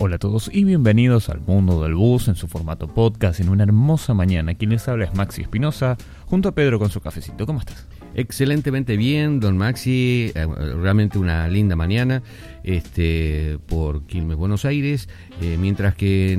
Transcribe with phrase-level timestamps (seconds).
[0.00, 3.64] Hola a todos y bienvenidos al mundo del bus en su formato podcast en una
[3.64, 4.54] hermosa mañana.
[4.54, 5.96] Quien les habla es Maxi Espinosa,
[6.26, 7.46] junto a Pedro con su cafecito.
[7.46, 7.88] ¿Cómo estás?
[8.14, 10.30] Excelentemente bien, don Maxi.
[10.36, 10.46] Eh,
[10.80, 12.22] realmente una linda mañana
[12.62, 15.08] este, por Quilmes, Buenos Aires.
[15.42, 16.38] Eh, mientras que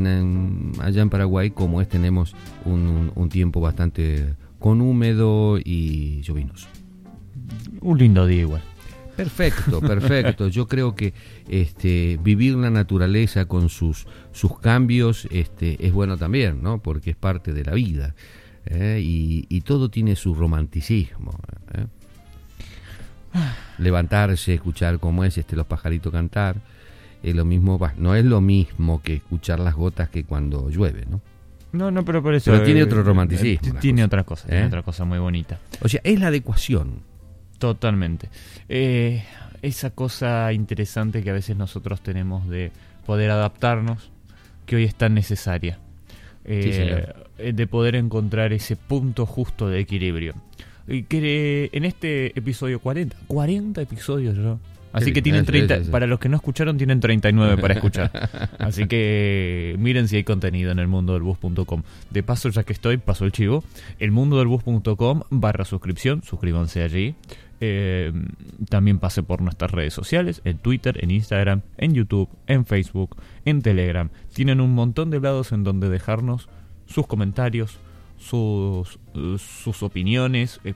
[0.80, 6.70] allá en Paraguay, como es, tenemos un, un tiempo bastante con húmedo y llovinos.
[7.81, 8.62] Un lindo día igual.
[9.20, 10.48] Perfecto, perfecto.
[10.48, 11.14] Yo creo que
[11.50, 16.82] este, vivir la naturaleza con sus, sus cambios este, es bueno también, ¿no?
[16.82, 18.16] Porque es parte de la vida.
[18.66, 19.02] ¿eh?
[19.04, 21.38] Y, todo tiene su romanticismo.
[21.73, 21.88] ¿eh?
[23.78, 26.56] Levantarse, escuchar cómo es este, los pajaritos cantar,
[27.22, 31.20] es lo mismo, no es lo mismo que escuchar las gotas que cuando llueve, ¿no?
[31.73, 32.52] No, no, pero por eso.
[32.52, 33.80] Pero tiene otro romanticismo.
[33.81, 34.67] tiene otra cosa, tiene ¿eh?
[34.67, 35.59] otra cosa muy bonita.
[35.81, 37.09] O sea, es la adecuación.
[37.59, 38.30] Totalmente.
[38.70, 39.23] Eh,
[39.61, 42.72] esa cosa interesante que a veces nosotros tenemos de
[43.06, 44.09] poder adaptarnos,
[44.66, 45.78] que hoy es tan necesaria.
[46.45, 47.06] Eh,
[47.38, 50.33] eh, de poder encontrar ese punto justo de equilibrio.
[50.88, 54.59] Y que en este episodio 40, 40 episodios ¿no?
[54.92, 58.11] Así que tienen 30, para los que no escucharon, tienen 39 para escuchar.
[58.58, 61.83] Así que miren si hay contenido en el mundo del bus.com.
[62.09, 63.64] De paso, ya que estoy, paso el chivo.
[64.00, 67.16] El mundo del bus.com barra suscripción, suscríbanse allí.
[67.61, 68.13] Eh,
[68.69, 73.61] también pase por nuestras redes sociales, en Twitter, en Instagram, en YouTube, en Facebook, en
[73.61, 74.09] Telegram.
[74.33, 76.47] Tienen un montón de lados en donde dejarnos
[76.85, 77.80] sus comentarios,
[78.17, 78.97] sus,
[79.81, 80.61] opiniones.
[80.63, 80.73] Eh,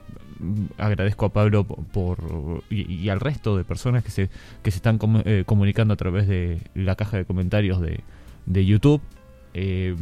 [0.76, 4.30] agradezco a Pablo por, y, al resto de personas que se,
[4.62, 8.00] que se están eh, comunicando a través de la caja de comentarios de,
[8.46, 9.00] de YouTube.
[9.56, 9.94] Eh,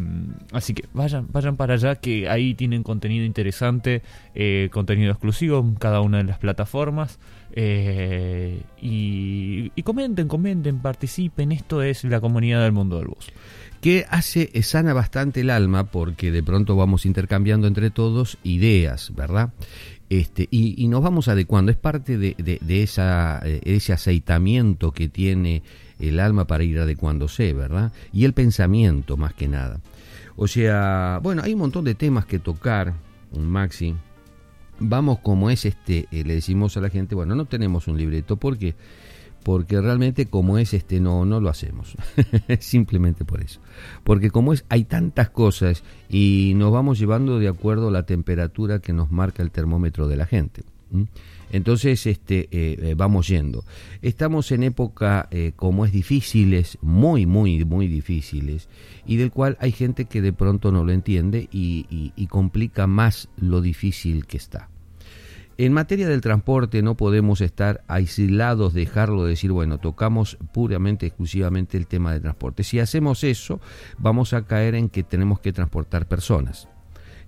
[0.50, 4.02] así que vayan, vayan para allá que ahí tienen contenido interesante,
[4.34, 7.18] eh, contenido exclusivo en cada una de las plataformas.
[7.52, 11.52] Eh, y, comenten, comenten, participen.
[11.52, 13.30] Esto es la comunidad del mundo del bus.
[13.82, 19.50] Que hace, sana bastante el alma porque de pronto vamos intercambiando entre todos ideas, ¿verdad?
[20.08, 21.72] Este, y, nos vamos adecuando.
[21.72, 25.62] Es parte de, de, esa, ese aceitamiento que tiene
[25.98, 27.92] el alma para ir adecuándose, ¿verdad?
[28.12, 29.80] Y el pensamiento más que nada.
[30.36, 32.94] O sea, bueno, hay un montón de temas que tocar,
[33.36, 33.94] Maxi.
[34.78, 38.36] Vamos como es este, eh, le decimos a la gente, bueno, no tenemos un libreto,
[38.36, 38.74] ¿por qué?
[39.44, 41.96] Porque realmente como es este, no, no lo hacemos.
[42.60, 43.60] Simplemente por eso.
[44.04, 48.78] Porque como es, hay tantas cosas y nos vamos llevando de acuerdo a la temperatura
[48.78, 50.62] que nos marca el termómetro de la gente.
[51.52, 53.64] Entonces, este, eh, eh, vamos yendo.
[54.00, 58.70] Estamos en época, eh, como es difíciles, muy, muy, muy difíciles,
[59.06, 63.60] y del cual hay gente que de pronto no lo entiende y, complica más lo
[63.60, 64.70] difícil que está.
[65.58, 71.76] En materia del transporte no podemos estar aislados, dejarlo de decir, bueno, tocamos puramente, exclusivamente
[71.76, 72.64] el tema de transporte.
[72.64, 73.60] Si hacemos eso,
[73.98, 76.68] vamos a caer en que tenemos que transportar personas.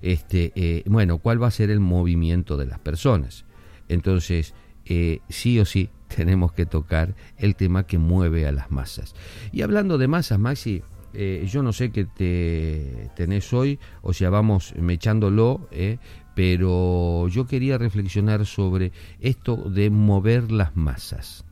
[0.00, 3.44] Este, bueno, ¿cuál va a ser el movimiento de las personas?
[3.88, 4.54] Entonces,
[4.86, 9.14] eh, sí o sí tenemos que tocar el tema que mueve a las masas.
[9.52, 14.30] Y hablando de masas, Maxi, eh, yo no sé qué te tenés hoy, o sea,
[14.30, 15.98] vamos mechándolo, eh,
[16.34, 21.44] pero yo quería reflexionar sobre esto de mover las masas.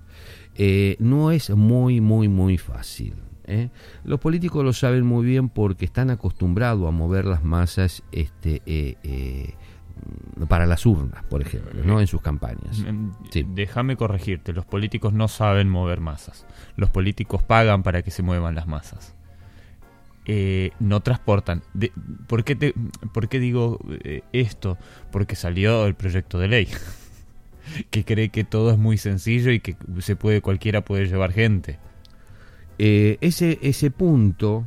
[0.98, 3.15] no es muy, muy, muy fácil.
[4.04, 8.62] Los políticos lo saben muy bien porque están acostumbrados a mover las masas este,
[10.48, 12.00] para las urnas, por ejemplo, ¿no?
[12.00, 12.78] en sus campañas.
[12.78, 13.10] Mm,
[13.54, 16.47] déjame corregirte, los políticos no saben mover masas.
[16.76, 19.14] Los políticos pagan para que se muevan las masas.
[20.25, 21.62] Eh, no transportan.
[22.28, 22.75] ¿por, qué te,
[23.12, 24.78] ¿Por qué digo eh, esto?
[25.10, 26.69] Porque salió el proyecto de ley
[27.91, 31.78] que cree que todo es muy sencillo y que se puede cualquiera puede llevar gente.
[32.78, 34.64] Eh, ese, ese punto,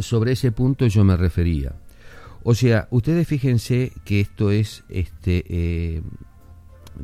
[0.00, 1.72] sobre ese punto yo me refería.
[2.44, 6.02] O sea, ustedes fíjense que esto es este, eh,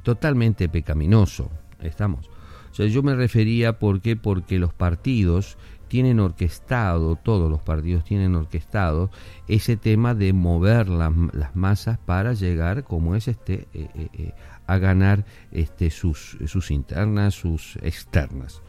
[0.02, 1.50] totalmente pecaminoso,
[1.80, 2.28] estamos.
[2.70, 3.78] O sea, yo me refería.
[3.78, 5.56] Porque los partidos
[5.86, 9.10] tienen orquestado, todos los partidos tienen orquestado
[9.46, 14.32] ese tema de mover las masas para llegar, como es este, eh, eh,
[14.66, 18.60] a ganar este, sus, sus internas, sus externas.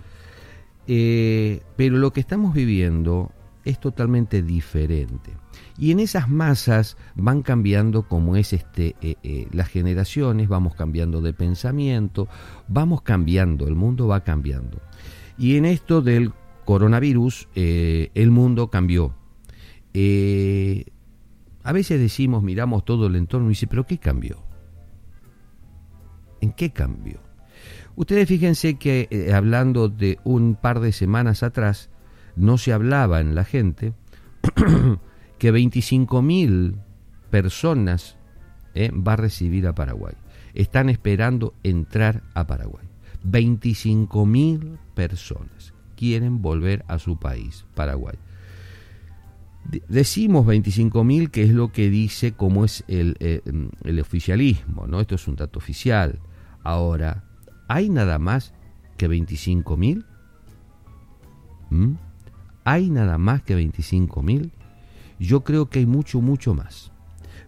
[0.85, 3.31] pero lo que estamos viviendo
[3.65, 5.33] es totalmente diferente.
[5.79, 11.21] Y en esas masas van cambiando como es este eh, eh, las generaciones, vamos cambiando
[11.21, 12.27] de pensamiento,
[12.67, 14.81] vamos cambiando, el mundo va cambiando.
[15.37, 16.33] Y en esto del
[16.65, 19.15] coronavirus, eh, el mundo cambió.
[21.63, 24.43] a veces decimos, miramos todo el entorno y dice, pero ¿qué cambió?
[26.41, 27.19] ¿En qué cambió?
[27.95, 31.89] Ustedes fíjense que hablando de un par de semanas atrás,
[32.35, 33.93] no se hablaba en la gente
[35.39, 36.75] que 25.000
[37.31, 38.17] personas
[38.75, 40.13] eh, va a recibir a Paraguay.
[40.53, 42.85] Están esperando entrar a Paraguay.
[43.25, 48.15] 25.000 personas quieren volver a su país, Paraguay.
[49.89, 53.41] Decimos 25.000, que es lo que dice cómo es el, eh,
[53.83, 55.01] el, oficialismo, ¿no?
[55.01, 56.19] Esto es un dato oficial.
[56.63, 57.25] Ahora,
[57.67, 58.53] ¿hay nada más
[58.97, 60.05] que 25.000?
[61.69, 61.93] ¿Mm?
[62.63, 64.51] ¿Hay nada más que 25.000?
[65.19, 66.91] Yo creo que hay mucho, mucho más.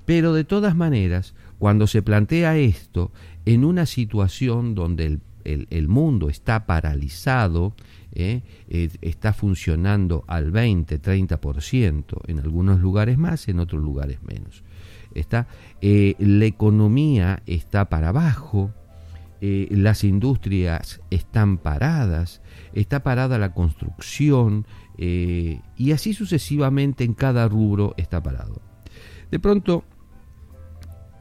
[0.06, 3.12] Pero de todas maneras, cuando se plantea esto
[3.45, 7.73] en una situación donde el, mundo está paralizado,
[8.13, 8.41] ¿eh?
[8.69, 14.63] Eh, está funcionando al 20, 30%, en algunos lugares más, en otros lugares menos.
[15.15, 15.47] Está,
[15.81, 18.71] eh, la economía está para abajo,
[19.44, 22.41] las industrias están paradas,
[22.74, 24.67] está parada la construcción
[24.97, 28.61] y así sucesivamente en cada rubro está parado.
[29.31, 29.83] De pronto,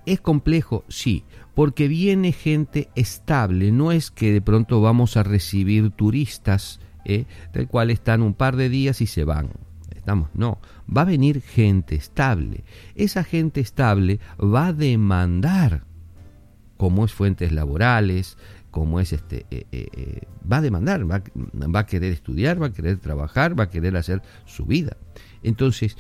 [0.05, 0.85] ¿es complejo?
[0.89, 1.25] Sí,
[1.55, 7.27] porque viene gente estable, no es que de pronto vamos a recibir turistas, ¿eh?
[7.53, 9.51] del cual están un par de días y se van.
[9.95, 10.59] Estamos, no,
[10.95, 12.65] va a venir gente estable.
[12.95, 15.85] Esa gente estable va a demandar,
[16.77, 18.39] como es fuentes laborales,
[18.71, 21.23] como es este, eh, eh, va a demandar, va,
[21.75, 24.97] va a querer estudiar, va a querer trabajar, va a querer hacer su vida.
[25.43, 25.97] Entonces,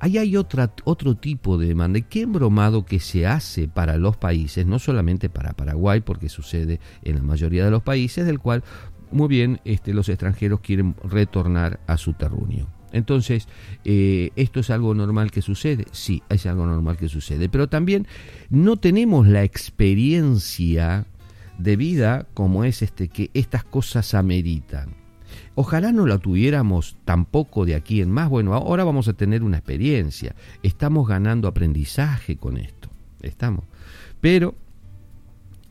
[0.00, 2.00] ahí hay otra, otro tipo de demanda.
[2.00, 7.16] ¿Qué embromado que se hace para los países, no solamente para Paraguay, porque sucede en
[7.16, 8.62] la mayoría de los países, del cual,
[9.10, 12.68] muy bien, este, los extranjeros quieren retornar a su terruño.
[12.92, 13.48] Entonces,
[13.84, 15.86] eh, ¿esto es algo normal que sucede?
[15.92, 17.48] Sí, es algo normal que sucede.
[17.48, 18.06] Pero también
[18.48, 21.06] no tenemos la experiencia
[21.58, 24.94] de vida como es este, que estas cosas ameritan.
[25.54, 28.28] Ojalá no la tuviéramos tampoco de aquí en más.
[28.28, 30.34] Bueno, ahora vamos a tener una experiencia.
[30.62, 32.90] Estamos ganando aprendizaje con esto.
[33.22, 33.64] Estamos.
[34.20, 34.54] Pero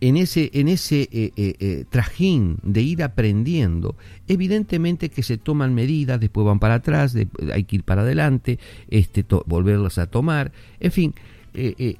[0.01, 3.95] en ese, en ese eh, eh, eh, trajín de ir aprendiendo,
[4.27, 7.15] evidentemente que se toman medidas, después van para atrás,
[7.53, 8.59] hay que ir para adelante,
[8.89, 10.51] este, volverlas a tomar.
[10.79, 11.15] En fin,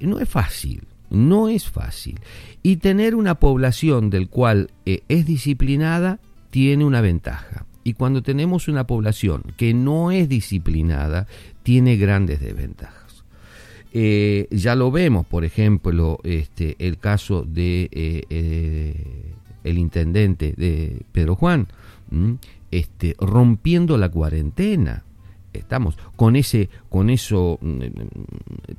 [0.00, 0.82] no es fácil.
[1.10, 2.20] No es fácil.
[2.62, 6.20] Y tener una población del cual es disciplinada
[6.50, 7.66] tiene una ventaja.
[7.84, 11.28] Y cuando tenemos una población que no es disciplinada,
[11.62, 13.24] tiene grandes desventajas.
[13.92, 19.32] Eh, ya lo vemos, por ejemplo, este, el caso de eh, eh,
[19.64, 21.68] el intendente de Pedro Juan,
[22.70, 25.04] este, rompiendo la cuarentena.
[25.58, 27.82] Estamos con ese, con eso mm,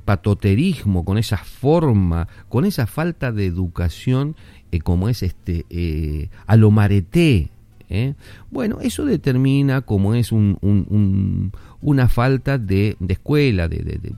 [0.04, 4.36] patoterismo, con esa forma, con esa falta de educación,
[4.84, 7.50] como es este, a lo mareté,
[7.88, 8.14] ¿eh?
[8.50, 14.14] Bueno, eso determina como es un, una falta de, escuela, de,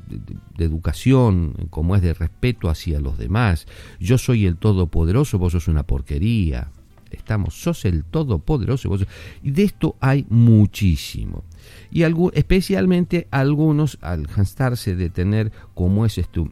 [0.59, 3.67] educación, como es de respeto hacia los demás.
[3.99, 6.71] Yo soy el todopoderoso, vos sos una porquería.
[7.11, 8.89] Estamos, sos el todopoderoso.
[8.89, 9.07] Vos
[9.43, 11.45] Y de esto hay muchísimo.
[11.91, 12.03] Y
[12.33, 16.49] especialmente algunos, al cansarse de tener como es esto,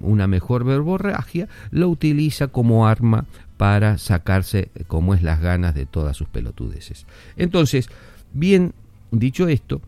[0.00, 6.16] una mejor verborragia, lo utiliza como arma para sacarse como es las ganas de todas
[6.16, 7.06] sus pelotudeces.
[7.36, 7.88] Entonces,
[8.32, 8.74] bien
[9.10, 9.80] dicho esto,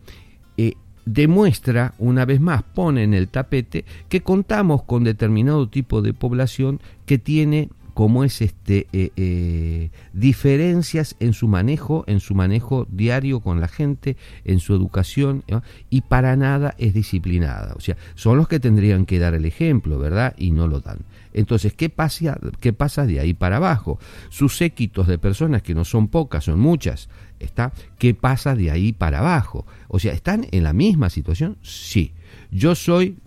[0.57, 0.73] eh,
[1.05, 6.79] demuestra una vez más, pone en el tapete que contamos con determinado tipo de población
[7.05, 13.39] que tiene como es este eh, eh, diferencias en su manejo, en su manejo diario
[13.39, 15.43] con la gente, en su educación
[15.89, 17.73] y para nada es disciplinada.
[17.75, 20.35] O sea, son los que tendrían que dar el ejemplo, ¿verdad?
[20.37, 20.99] Y no lo dan.
[21.33, 23.97] Entonces, ¿qué pasa, qué pasa de ahí para abajo?
[24.29, 27.73] Sus séquitos de personas que no son pocas, son muchas, está.
[27.97, 29.65] ¿Qué pasa de ahí para abajo?
[29.87, 31.57] O sea, ¿están en la misma situación?
[31.63, 32.13] Sí.
[32.51, 33.17] Yo soy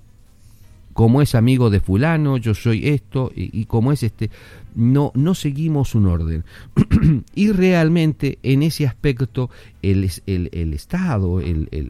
[0.93, 4.31] como es amigo de fulano, yo soy esto, y, como es este,
[4.75, 6.45] no, no seguimos un orden.
[7.35, 9.51] y realmente en ese aspecto
[9.83, 11.41] el, el, Estado,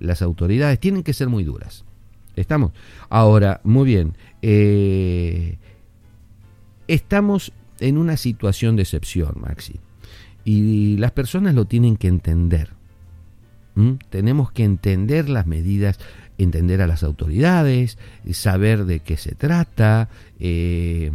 [0.01, 1.85] las autoridades tienen que ser muy duras.
[2.37, 2.73] ¿Estamos?
[3.09, 5.59] Ahora, muy bien, eh,
[6.89, 9.81] estamos en una situación de excepción, Maxi,
[10.45, 12.80] y las personas lo tienen que entender.
[14.11, 15.99] Tenemos que entender las medidas
[16.43, 17.99] entender a las autoridades,
[18.33, 20.09] saber de qué se trata,
[20.39, 21.13] eh,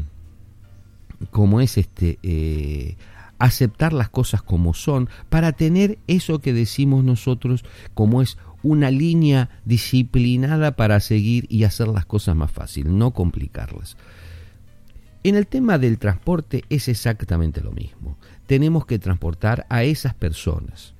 [1.31, 2.95] cómo es este, eh,
[3.39, 9.49] aceptar las cosas como son, para tener eso que decimos nosotros como es una línea
[9.65, 13.97] disciplinada para seguir y hacer las cosas más fácil, no complicarlas.
[15.23, 18.17] En el tema del transporte es exactamente lo mismo.
[18.45, 20.93] Tenemos que transportar a esas personas.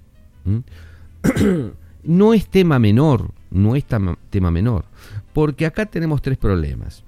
[2.04, 4.86] no es tema menor, no es tema menor,
[5.34, 7.04] porque acá tenemos tres problemas.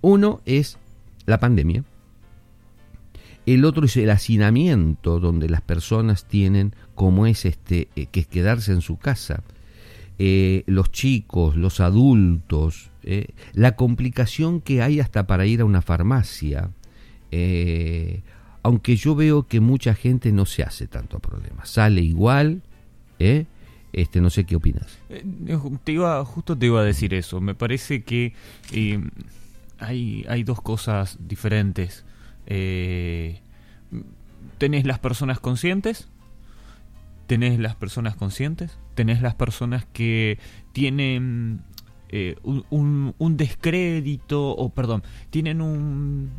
[0.00, 0.78] Uno es
[1.26, 1.84] la pandemia,
[3.46, 8.72] el otro es el hacinamiento, donde las personas tienen, como es este, eh, que quedarse
[8.72, 9.42] en su casa.
[10.18, 15.82] Eh, los chicos, los adultos, eh, la complicación que hay hasta para ir a una
[15.82, 16.70] farmacia.
[18.62, 22.62] aunque yo veo que mucha gente no se hace tanto problema, sale igual,
[23.94, 24.98] Este, no sé qué opinas.
[25.84, 27.40] Te iba, justo te iba a decir eso.
[27.40, 28.34] Me parece que
[29.78, 32.04] hay, hay dos cosas diferentes.
[32.46, 33.40] Eh,
[34.58, 36.08] tenés las personas conscientes,
[37.28, 40.40] tenés las personas conscientes, tenés las personas que
[40.72, 41.62] tienen
[42.08, 46.30] eh, un, un, descrédito, o perdón, tienen un,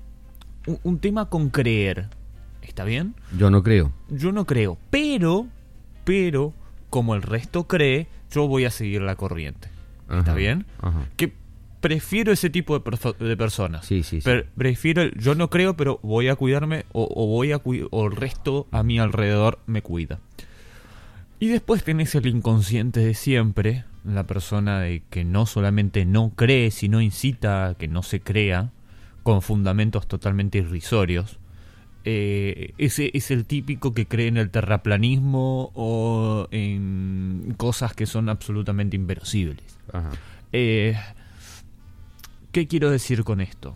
[0.84, 2.10] un, tema con creer.
[2.62, 3.16] ¿Está bien?
[3.38, 3.94] Yo no creo.
[4.10, 5.48] Yo no creo, pero,
[6.04, 6.54] pero,
[6.96, 9.68] como el resto cree, yo voy a seguir la corriente.
[10.10, 10.66] ¿Está bien?
[10.80, 11.06] Ajá
[11.86, 13.86] prefiero ese tipo de, personas.
[13.86, 14.20] Sí, sí,
[14.56, 18.82] prefiero, yo no creo, pero voy a cuidarme o, voy a o el resto a
[18.82, 20.20] mi alrededor me cuida.
[21.40, 26.72] Y después tenés el inconsciente de siempre, la persona de que no solamente no cree,
[26.72, 28.72] sino incita a que no se crea,
[29.22, 31.38] con fundamentos totalmente irrisorios.
[32.08, 38.30] Eh, ese es el típico que cree en el terraplanismo o en cosas que son
[38.30, 39.80] absolutamente inverosímiles.
[40.52, 40.96] Eh,
[42.52, 43.76] ¿Qué quiero decir con esto?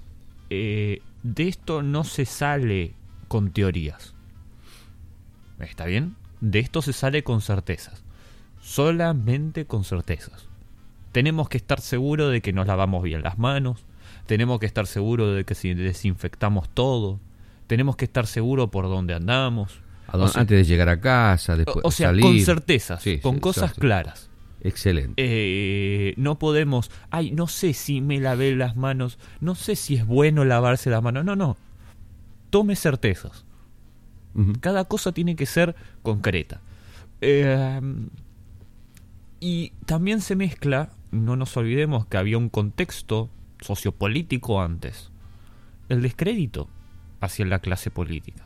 [0.52, 2.94] Eh, de esto no se sale
[3.28, 4.14] con teorías.
[5.60, 6.16] ¿Está bien?
[6.40, 8.04] De esto se sale con certezas.
[8.62, 10.48] Solamente con certezas.
[11.12, 13.86] Tenemos que estar seguros de que nos lavamos bien las manos.
[14.28, 17.20] Tenemos que estar seguros de que si desinfectamos todo.
[17.70, 19.80] Tenemos que estar seguros por dónde andamos.
[20.08, 24.32] antes de llegar a casa, después o sea, con certezas, con cosas claras.
[24.62, 25.14] Excelente.
[25.18, 30.08] Eh, no podemos, ay, no sé si me lavé las manos, no sé si es
[30.08, 31.26] bueno lavarse las manos.
[31.26, 31.58] No, no.
[32.50, 33.46] Tome certezas.
[34.62, 36.62] Cada cosa tiene que ser concreta.
[37.22, 37.80] Eh,
[39.40, 43.30] y también se mezcla, no nos olvidemos que había un contexto
[43.62, 45.12] sociopolítico antes.
[45.88, 46.68] El descrédito
[47.20, 48.46] hacia la clase política.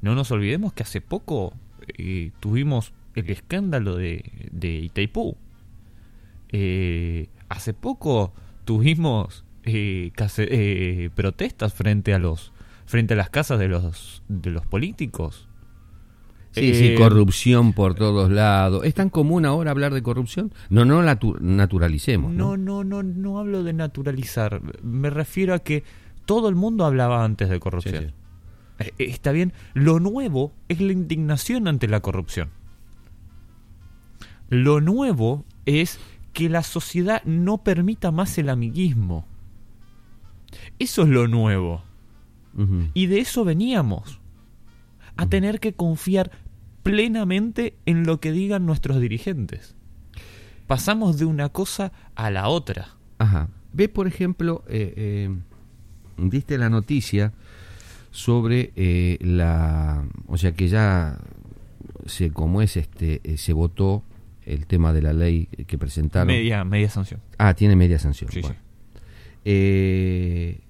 [0.00, 1.54] No nos olvidemos que hace poco
[1.98, 5.36] eh, tuvimos el escándalo de, de Itaipú.
[6.50, 8.32] Eh, hace poco
[8.64, 12.52] tuvimos eh, eh, protestas frente a los
[12.84, 15.48] frente a las casas de los de los políticos.
[16.50, 18.84] Sí, sí, corrupción por todos lados.
[18.84, 20.52] ¿Es tan común ahora hablar de corrupción?
[20.68, 22.30] No, no la naturalicemos.
[22.30, 24.60] No, no, no, no, hablo de naturalizar.
[24.82, 25.82] Me refiero a que
[26.24, 28.12] todo el mundo hablaba antes de corrupción.
[28.98, 29.52] Está bien.
[29.74, 32.50] Lo nuevo es la indignación ante la corrupción.
[34.48, 35.98] Lo nuevo es
[36.32, 39.26] que la sociedad no permita más el amiguismo.
[40.78, 41.82] Eso es lo nuevo.
[42.92, 44.20] Y de eso veníamos.
[45.16, 46.30] A tener que confiar
[46.82, 49.74] plenamente en lo que digan nuestros dirigentes.
[50.66, 52.96] Pasamos de una cosa a la otra.
[53.18, 53.48] Ajá.
[53.72, 55.36] Ve, por ejemplo, eh, eh,
[56.16, 57.32] viste la noticia
[58.10, 60.04] sobre eh, la.
[60.26, 61.18] O sea, que ya
[62.06, 64.02] se, como es este, se votó
[64.44, 66.28] el tema de la ley que presentaron.
[66.28, 67.20] Media, media sanción.
[67.38, 68.30] Ah, tiene media sanción.
[69.44, 70.60] Eh,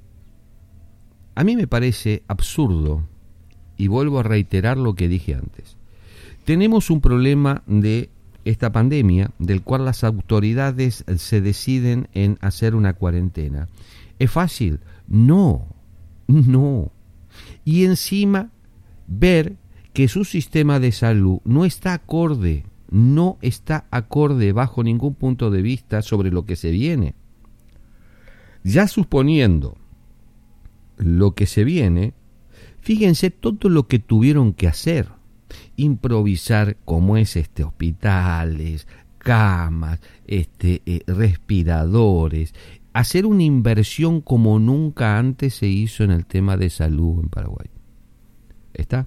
[1.35, 3.03] a mí me parece absurdo,
[3.77, 5.77] y vuelvo a reiterar lo que dije antes.
[6.45, 8.11] Tenemos un problema de
[8.45, 13.69] esta pandemia, del cual las autoridades se deciden en hacer una cuarentena.
[14.19, 14.81] ¿Es fácil?
[15.13, 15.69] No,
[16.27, 16.91] no.
[17.65, 18.51] Y encima
[19.07, 19.55] ver
[19.93, 25.63] que su sistema de salud no está acorde no está acorde bajo ningún punto de
[25.63, 27.15] vista sobre lo que se viene.
[28.65, 29.79] Ya suponiendo
[30.99, 32.13] lo que se viene,
[32.83, 35.09] fíjense todo lo que tuvieron que hacer.
[35.77, 42.55] Improvisar como es este hospitales, camas, este eh, respiradores,
[42.93, 47.69] hacer una inversión como nunca antes se hizo en el tema de salud en Paraguay.
[48.75, 49.07] ¿Está?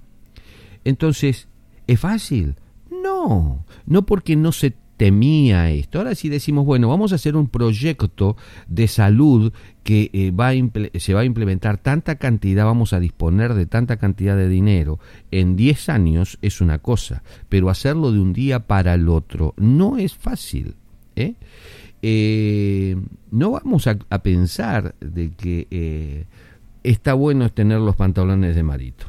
[0.84, 1.48] Entonces,
[1.86, 2.56] ¿es fácil?
[2.90, 5.98] No, no porque no se temía esto.
[5.98, 9.52] Ahora sí decimos, bueno, vamos a hacer un proyecto de salud
[9.82, 10.52] que eh, va
[10.98, 14.98] se va a implementar tanta cantidad, vamos a disponer de tanta cantidad de dinero
[15.30, 19.98] en 10 años es una cosa, pero hacerlo de un día para el otro no
[19.98, 20.76] es fácil.
[21.14, 21.34] ¿eh?
[22.08, 22.96] Eh,
[23.32, 26.26] no vamos a, pensar de que
[26.84, 29.06] está bueno tener los pantalones de marito.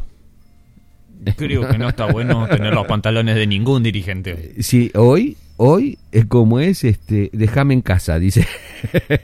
[1.35, 4.55] Creo que no está bueno tener los pantalones de ningún dirigente.
[4.63, 8.47] Sí, hoy hoy, es como es, este, déjame en casa, dice.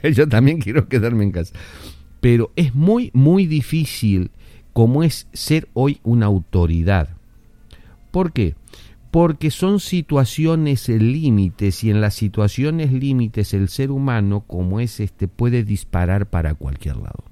[0.12, 1.54] Yo también quiero quedarme en casa.
[2.20, 4.30] Pero es muy, muy difícil
[4.72, 7.08] como es ser hoy una autoridad.
[8.10, 8.54] ¿Por qué?
[9.14, 15.28] Porque son situaciones límites y en las situaciones límites el ser humano, como es este,
[15.28, 17.22] puede disparar para cualquier lado.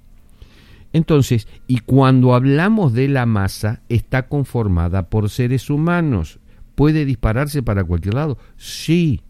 [0.92, 6.38] Entonces, y cuando hablamos de la masa, está conformada por seres humanos.
[6.76, 8.38] ¿Puede dispararse para cualquier lado?
[8.56, 9.22] Sí.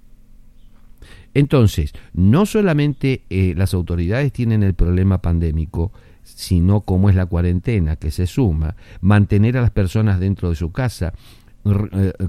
[1.32, 5.90] Entonces, no solamente eh, las autoridades tienen el problema pandémico,
[6.22, 10.70] sino como es la cuarentena que se suma, mantener a las personas dentro de su
[10.70, 11.14] casa,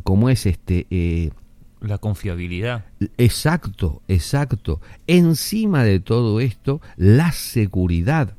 [0.03, 0.87] como es este...
[0.89, 1.31] Eh,
[1.81, 2.85] la confiabilidad.
[3.17, 4.79] Exacto, exacto.
[5.05, 8.35] Encima de todo esto, la seguridad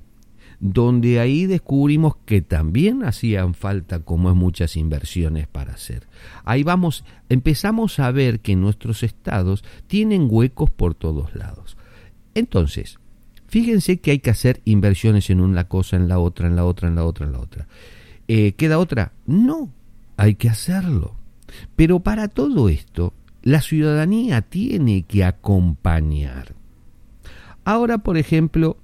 [0.61, 6.07] donde ahí descubrimos que también hacían falta como es muchas inversiones para hacer.
[6.45, 11.77] Ahí vamos, empezamos a ver que nuestros estados tienen huecos por todos lados.
[12.35, 12.99] Entonces,
[13.47, 16.89] fíjense que hay que hacer inversiones en una cosa, en la otra, en la otra,
[16.89, 17.69] en la otra, en la otra.
[18.27, 19.13] Eh, ¿Queda otra?
[19.27, 19.71] No,
[20.17, 21.15] hay que hacerlo.
[21.77, 26.55] Pero para todo esto, la ciudadanía tiene que acompañar.
[27.65, 28.77] Ahora, por ejemplo,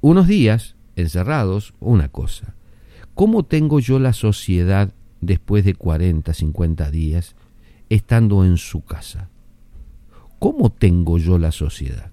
[0.00, 2.54] unos días encerrados, una cosa.
[3.14, 7.34] ¿Cómo tengo yo la sociedad después de 40, 50 días
[7.88, 9.28] estando en su casa?
[10.38, 12.10] ¿Cómo tengo yo la sociedad?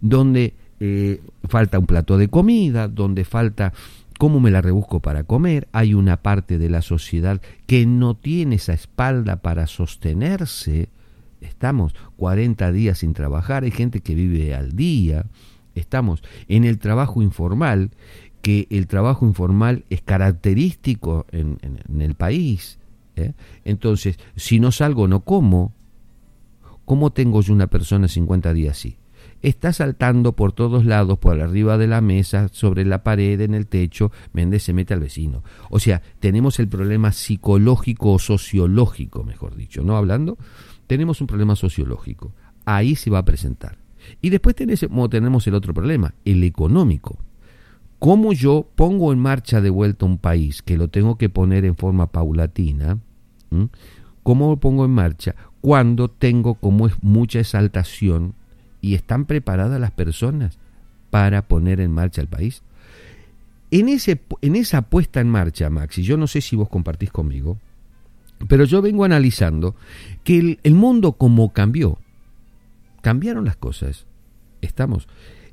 [0.00, 3.72] Donde eh, falta un plato de comida, donde falta
[4.22, 8.54] cómo me la rebusco para comer, hay una parte de la sociedad que no tiene
[8.54, 10.90] esa espalda para sostenerse,
[11.40, 15.26] estamos 40 días sin trabajar, hay gente que vive al día,
[15.74, 17.90] estamos en el trabajo informal,
[18.42, 21.58] que el trabajo informal es característico en,
[21.98, 22.78] el país.
[23.16, 23.32] ¿eh?
[23.64, 25.72] Entonces, si no salgo, no como.
[26.84, 28.96] ¿Cómo tengo yo una persona 50 días así?
[29.42, 33.66] Está saltando por todos lados, por arriba de la mesa, sobre la pared, en el
[33.66, 35.42] techo, Méndez se mete al vecino.
[35.68, 39.96] O sea, tenemos el problema psicológico o sociológico, mejor dicho, ¿no?
[39.96, 40.38] Hablando,
[40.86, 42.32] tenemos un problema sociológico.
[42.64, 43.78] Ahí se va a presentar.
[44.20, 47.18] Y después tenemos el otro problema, el económico.
[47.98, 51.76] ¿Cómo yo pongo en marcha de vuelta un país que lo tengo que poner en
[51.76, 52.98] forma paulatina?
[54.22, 58.34] ¿Cómo lo pongo en marcha cuando tengo como es mucha exaltación
[58.82, 60.58] y están preparadas las personas
[61.08, 62.62] para poner en marcha el país?
[63.70, 67.56] En, ese, en esa puesta en marcha, Maxi, yo no sé si vos compartís conmigo,
[68.48, 69.74] pero yo vengo analizando
[70.24, 71.98] que el, mundo como cambió,
[73.00, 74.04] cambiaron las cosas.
[74.60, 75.08] Estamos.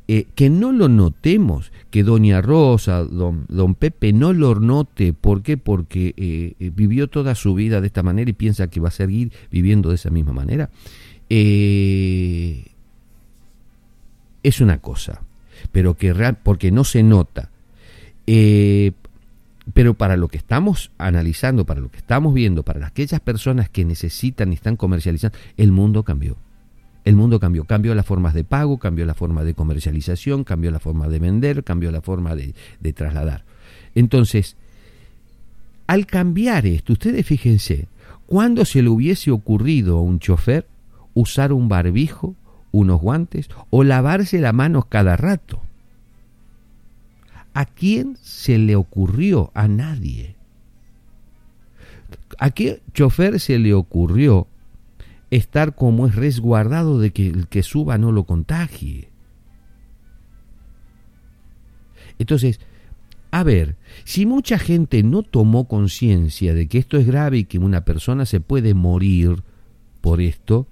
[0.07, 5.13] Eh, que no lo notemos, que doña Rosa, don, don Pepe no lo note.
[5.13, 5.55] ¿Por qué?
[5.55, 8.91] Porque eh, eh, vivió toda su vida de esta manera y piensa que va a
[8.91, 10.71] seguir viviendo de esa misma manera.
[14.49, 15.21] Es una cosa,
[15.71, 17.49] pero que porque no se nota.
[18.25, 23.85] pero para lo que estamos analizando, para lo que estamos viendo, para aquellas personas que
[23.85, 26.37] necesitan y están comercializando, el mundo cambió.
[27.05, 30.79] El mundo cambió, cambió las formas de pago, cambió la forma de comercialización, cambió la
[30.79, 32.53] forma de vender, cambió la forma de,
[32.93, 33.45] trasladar.
[33.95, 34.57] Entonces,
[35.87, 37.87] al cambiar esto, ustedes fíjense,
[38.25, 40.67] ¿cuándo se le hubiese ocurrido a un chofer
[41.13, 42.35] usar un barbijo,
[42.71, 45.61] unos guantes o lavarse las manos cada rato?
[47.53, 49.51] ¿A quién se le ocurrió?
[49.53, 50.35] A nadie.
[52.37, 54.47] ¿A qué chofer se le ocurrió
[55.31, 59.09] estar como es resguardado de que el que suba no lo contagie.
[62.17, 62.59] Entonces,
[63.31, 67.59] a ver, si mucha gente no tomó conciencia de que esto es grave y que
[67.59, 69.43] una persona se puede morir
[70.01, 70.67] por esto,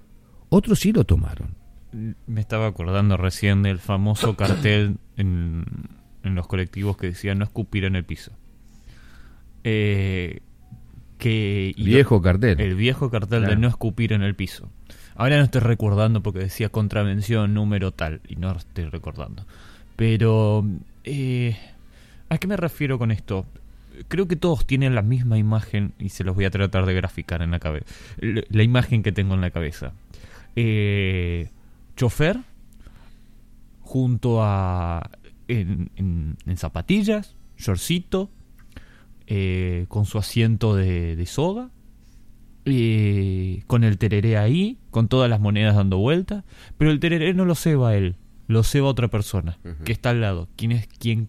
[0.48, 1.57] otros sí lo tomaron.
[1.92, 5.64] Me estaba acordando recién del famoso cartel en,
[6.22, 8.32] los colectivos que decía no escupir en el piso.
[9.64, 10.40] Eh,
[11.18, 12.60] que viejo cartel.
[12.60, 14.70] El viejo cartel de no escupir en el piso.
[15.14, 19.44] Ahora no estoy recordando porque decía contravención número tal y no estoy recordando.
[19.96, 20.64] Pero
[21.02, 21.56] eh,
[22.28, 23.46] ¿a qué me refiero con esto?
[24.06, 27.42] Creo que todos tienen la misma imagen y se los voy a tratar de graficar
[27.42, 27.86] en la cabeza.
[28.20, 29.92] La imagen que tengo en la cabeza.
[30.54, 31.48] Eh,
[31.98, 32.38] chofer
[33.80, 35.10] junto a
[35.48, 35.90] en,
[36.46, 38.30] en zapatillas, shortcito,
[39.30, 41.68] eh, con su asiento de, soga,
[42.64, 46.44] eh, con el tereré ahí, con todas las monedas dando vuelta,
[46.78, 50.48] pero el tereré no lo ceba él, lo ceba otra persona que está al lado,
[50.56, 51.28] quien es quien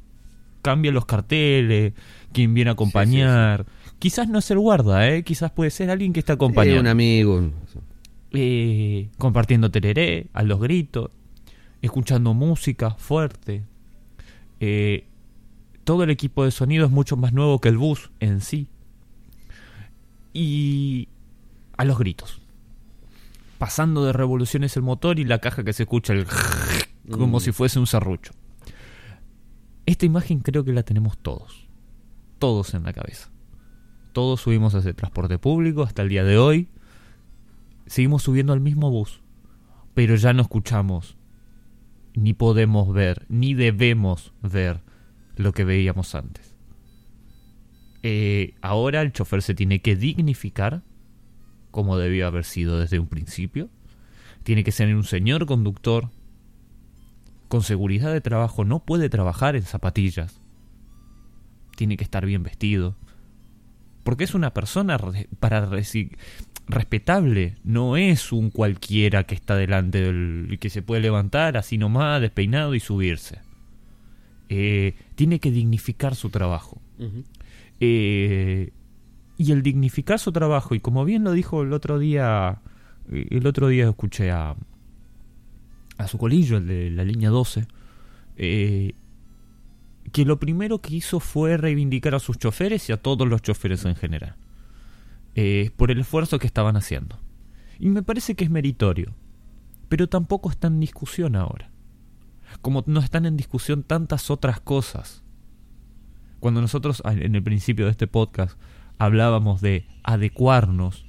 [0.62, 1.92] cambia los carteles,
[2.32, 3.66] quien viene a acompañar.
[4.00, 5.24] Quizás no es el guarda, ¿eh?
[5.24, 6.80] quizás puede ser alguien que está acompañando.
[6.80, 7.52] un amigo.
[8.32, 11.12] Eh, compartiendo tereré a los gritos,
[11.82, 13.64] escuchando música fuerte.
[14.60, 15.06] Eh,
[15.84, 18.68] todo el equipo de sonido es mucho más nuevo que el bus en sí.
[20.34, 21.08] Y
[21.78, 22.42] a los gritos.
[23.58, 26.26] Pasando de revoluciones el motor y la caja que se escucha el
[27.12, 27.42] como mm.
[27.42, 28.34] si fuese un serrucho.
[29.86, 31.68] Esta imagen creo que la tenemos todos.
[32.38, 33.32] Todos en la cabeza.
[34.14, 36.68] Todos subimos a ese transporte público hasta el día de hoy.
[37.90, 39.22] Seguimos subiendo al mismo bus.
[39.94, 41.18] Pero ya no escuchamos,
[42.14, 44.80] ni podemos ver, ni debemos ver
[45.36, 46.56] lo que veíamos antes.
[48.04, 50.84] Eh, ahora el chofer se tiene que dignificar,
[51.72, 53.70] como debió haber sido desde un principio.
[54.44, 56.10] Tiene que ser un señor conductor
[57.50, 60.40] con seguridad de trabajo no puede trabajar en zapatillas.
[61.76, 62.96] Tiene que estar bien vestido.
[64.04, 65.00] Porque es una persona
[65.40, 65.66] para
[66.70, 72.22] respetable, no es un cualquiera que está delante del que se puede levantar así nomás,
[72.22, 73.40] despeinado y subirse.
[74.50, 76.80] Eh, tiene que dignificar su trabajo.
[77.80, 78.72] Eh,
[79.38, 82.62] y el dignificar su trabajo, y como bien lo dijo el otro día,
[83.10, 84.56] el otro día escuché a,
[85.98, 87.66] a su colillo, el de la línea 12,
[88.38, 88.94] eh,
[90.12, 93.86] que lo primero que hizo fue reivindicar a sus choferes y a todos los choferes
[93.86, 94.36] en general,
[95.42, 97.18] eh, por el esfuerzo que estaban haciendo.
[97.80, 99.16] Y me parece que es meritorio,
[99.88, 101.72] pero tampoco está en discusión ahora,
[102.62, 105.24] como no están en discusión tantas otras cosas.
[106.42, 108.60] Cuando nosotros en el principio de este podcast
[108.98, 111.06] hablábamos de adecuarnos,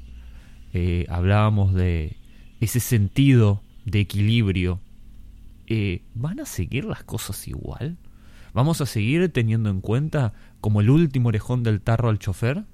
[0.75, 2.17] eh, hablábamos de
[2.61, 4.81] ese sentido de equilibrio,
[5.67, 7.99] eh, ¿van a seguir las cosas igual?
[8.55, 12.65] ¿Vamos a seguir teniendo en cuenta como el último orejón del tarro al chofer?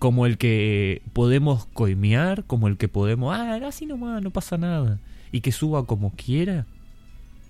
[0.00, 4.98] Como el que podemos coimear, como el que podemos, ah, así nomás, no pasa nada,
[5.30, 6.66] y que suba como quiera,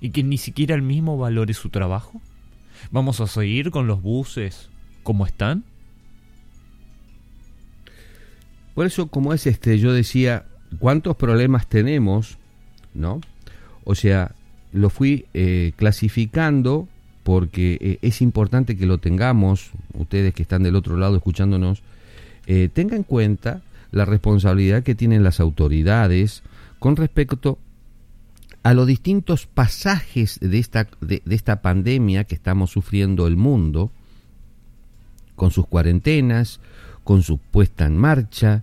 [0.03, 2.21] y que ni siquiera el mismo valore su trabajo.
[2.91, 4.69] ¿Vamos a seguir con los buses
[5.03, 5.65] como están?
[8.75, 10.45] Por eso, como es este, yo decía,
[10.79, 12.37] cuántos problemas tenemos,
[12.95, 13.21] ¿no?
[13.85, 14.35] O sea,
[14.73, 16.89] lo fui eh, clasificando
[17.23, 21.83] porque eh, es importante que lo tengamos, ustedes que están del otro lado escuchándonos,
[22.47, 26.43] eh, tengan en cuenta la responsabilidad que tienen las autoridades
[26.79, 27.59] con respecto
[28.63, 33.91] a los distintos pasajes de esta, de, esta pandemia que estamos sufriendo el mundo,
[35.35, 36.61] con sus cuarentenas,
[37.05, 38.63] con su puesta en marcha,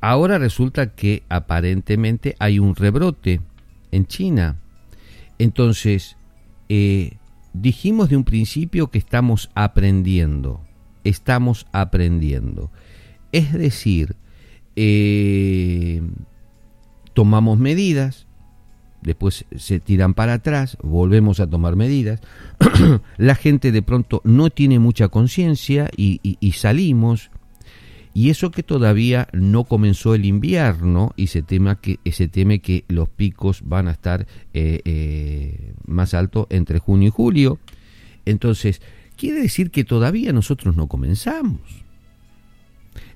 [0.00, 3.40] Ahora resulta que aparentemente hay un rebrote
[3.90, 4.56] en China.
[5.38, 6.16] Entonces,
[6.68, 7.16] eh,
[7.52, 10.60] dijimos de un principio que estamos aprendiendo,
[11.08, 12.70] estamos aprendiendo.
[13.32, 14.16] Es decir,
[14.76, 16.02] eh,
[17.14, 18.26] tomamos medidas,
[19.02, 22.20] después se tiran para atrás, volvemos a tomar medidas,
[23.16, 27.30] la gente de pronto no tiene mucha conciencia y salimos
[28.18, 32.84] y eso que todavía no comenzó el invierno y se, tema que, se teme que
[32.88, 37.60] los picos van a estar eh, eh, más altos entre junio y julio.
[38.24, 38.82] Entonces,
[39.18, 41.60] quiere decir que todavía nosotros no comenzamos.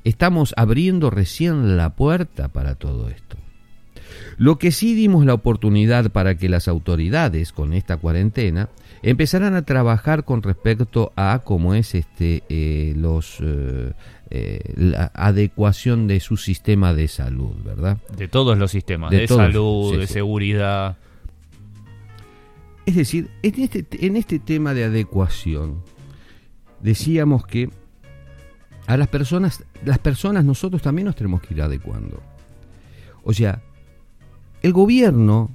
[0.05, 3.37] Estamos abriendo recién la puerta para todo esto.
[4.37, 8.69] Lo que sí dimos la oportunidad para que las autoridades con esta cuarentena
[9.03, 13.39] empezaran a trabajar con respecto a cómo es este eh, los
[14.35, 17.99] eh, la adecuación de su sistema de salud, ¿verdad?
[18.17, 20.97] De todos los sistemas, de, salud, de seguridad.
[22.87, 25.83] Es decir, en este, en este tema de adecuación,
[26.83, 27.71] decíamos que
[28.87, 32.21] a las personas, las personas nosotros también nos tenemos que ir adecuando.
[33.25, 33.63] O sea,
[34.63, 35.51] el gobierno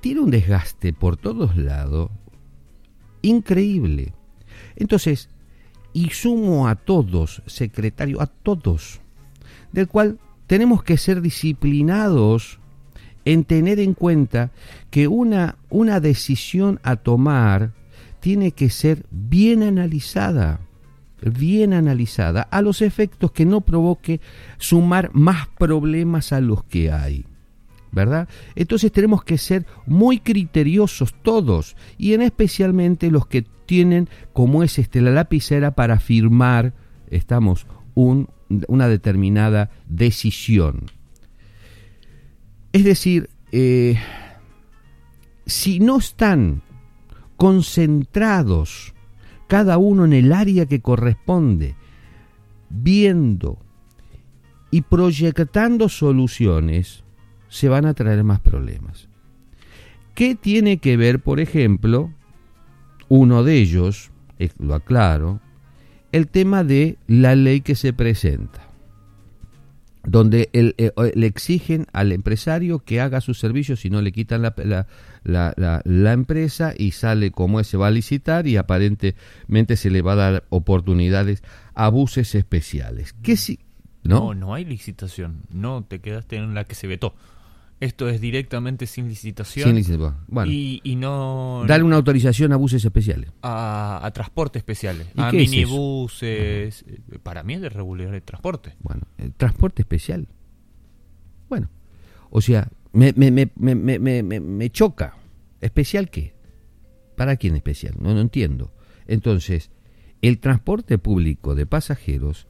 [0.00, 2.10] tiene un desgaste por todos lados
[3.22, 4.12] increíble.
[4.76, 5.28] Entonces,
[5.92, 9.00] y sumo a todos, secretario, a todos,
[9.72, 12.58] del cual tenemos que ser disciplinados
[13.24, 14.50] en tener en cuenta
[14.90, 17.72] que una, una decisión a tomar
[18.20, 20.60] tiene que ser bien analizada,
[21.30, 24.20] bien analizada, a los efectos que no provoque
[24.58, 27.24] sumar más problemas a los que hay.
[27.92, 28.26] ¿verdad?
[28.54, 34.78] Entonces tenemos que ser muy criteriosos todos y en especialmente los que tienen como es
[34.78, 36.72] este la lapicera para firmar
[37.10, 38.28] estamos un,
[38.68, 40.90] una determinada decisión.
[42.72, 43.98] Es decir, eh,
[45.44, 46.62] si no están
[47.36, 48.91] concentrados
[49.52, 51.74] cada uno en el área que corresponde,
[52.70, 53.58] viendo
[54.70, 57.04] y proyectando soluciones
[57.50, 59.10] se van a traer más problemas.
[60.14, 62.10] ¿Qué tiene que ver, por ejemplo,
[63.10, 65.42] uno de ellos, eh, lo aclaro,
[66.12, 68.70] el tema de la ley que se presenta,
[70.02, 74.54] donde eh, le exigen al empresario que haga sus servicios si no le quitan la,
[74.64, 74.86] la,
[75.24, 80.44] empresa y sale como ese va a licitar y aparentemente se le va a dar
[80.48, 81.42] oportunidades
[81.74, 83.14] a buses especiales.
[83.22, 83.58] ¿Qué si,
[84.02, 84.20] ¿no?
[84.20, 87.14] no, no hay licitación, no te quedaste en la que se vetó.
[87.82, 89.66] Esto es directamente sin licitación.
[89.66, 90.14] Sin licitación.
[90.28, 90.52] Bueno.
[90.52, 91.64] Y, no.
[91.66, 93.32] Darle una autorización a buses especiales.
[93.42, 95.08] A, a transportes especiales.
[95.16, 96.84] a minibuses.
[97.24, 98.76] Para mí es de regular el transporte.
[98.78, 100.28] Bueno, el transporte especial.
[101.48, 101.70] Bueno.
[102.30, 105.16] O sea, me, me, me, me, choca.
[105.60, 106.34] ¿Especial qué?
[107.16, 107.94] ¿Para quién especial?
[107.98, 108.72] No, no entiendo.
[109.06, 109.70] Entonces,
[110.20, 112.46] el transporte público de pasajeros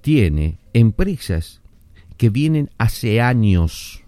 [0.00, 1.62] tiene empresas
[2.16, 4.02] que vienen hace años.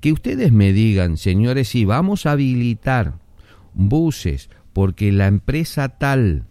[0.00, 3.18] Que ustedes me digan, señores, si vamos a habilitar
[3.74, 6.46] buses porque la empresa tal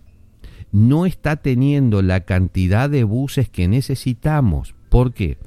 [0.71, 4.75] no está teniendo la cantidad de buses que necesitamos.
[4.89, 5.37] ¿Por qué?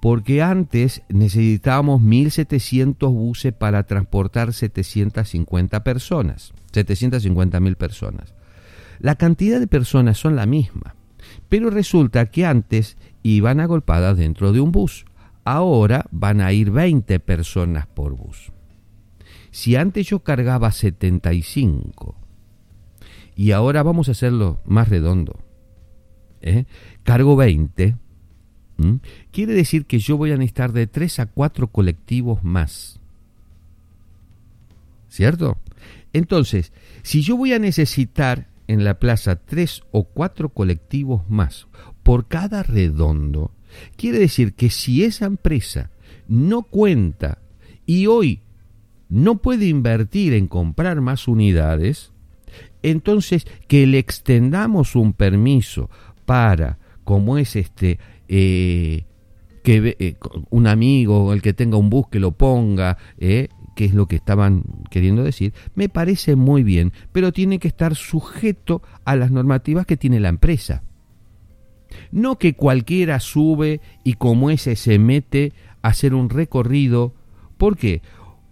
[0.00, 8.34] Porque antes necesitábamos 1.700 buses para transportar 750 personas, 750 mil personas.
[9.00, 10.94] La cantidad de personas son la misma,
[11.48, 15.04] pero resulta que antes iban agolpadas dentro de un bus.
[15.44, 18.52] Ahora van a ir 20 personas por bus.
[19.50, 22.14] Si antes yo cargaba 75
[23.34, 25.38] y ahora vamos a hacerlo más redondo,
[26.42, 26.66] ¿eh?
[27.02, 27.96] cargo 20,
[29.32, 33.00] quiere decir que yo voy a necesitar de 3 a 4 colectivos más.
[35.08, 35.58] ¿Cierto?
[36.12, 41.66] Entonces, si yo voy a necesitar en la plaza 3 o 4 colectivos más,
[42.02, 43.52] por cada redondo,
[43.96, 45.90] quiere decir que si esa empresa
[46.28, 47.38] no cuenta
[47.86, 48.42] y hoy
[49.08, 52.12] no puede invertir en comprar más unidades,
[52.82, 55.90] entonces que le extendamos un permiso
[56.26, 56.78] para,
[57.08, 59.06] como es este, eh,
[59.64, 60.16] que eh,
[60.50, 64.16] un amigo, el que tenga un bus que lo ponga, eh, que es lo que
[64.16, 69.86] estaban queriendo decir, me parece muy bien, pero tiene que estar sujeto a las normativas
[69.86, 70.82] que tiene la empresa.
[72.12, 77.14] No que cualquiera sube y como ese se mete a hacer un recorrido.
[77.56, 78.02] ¿Por qué?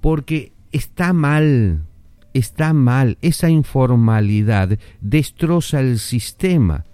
[0.01, 1.85] Porque está mal,
[2.33, 3.19] está mal.
[3.21, 6.87] Esa informalidad destroza el sistema.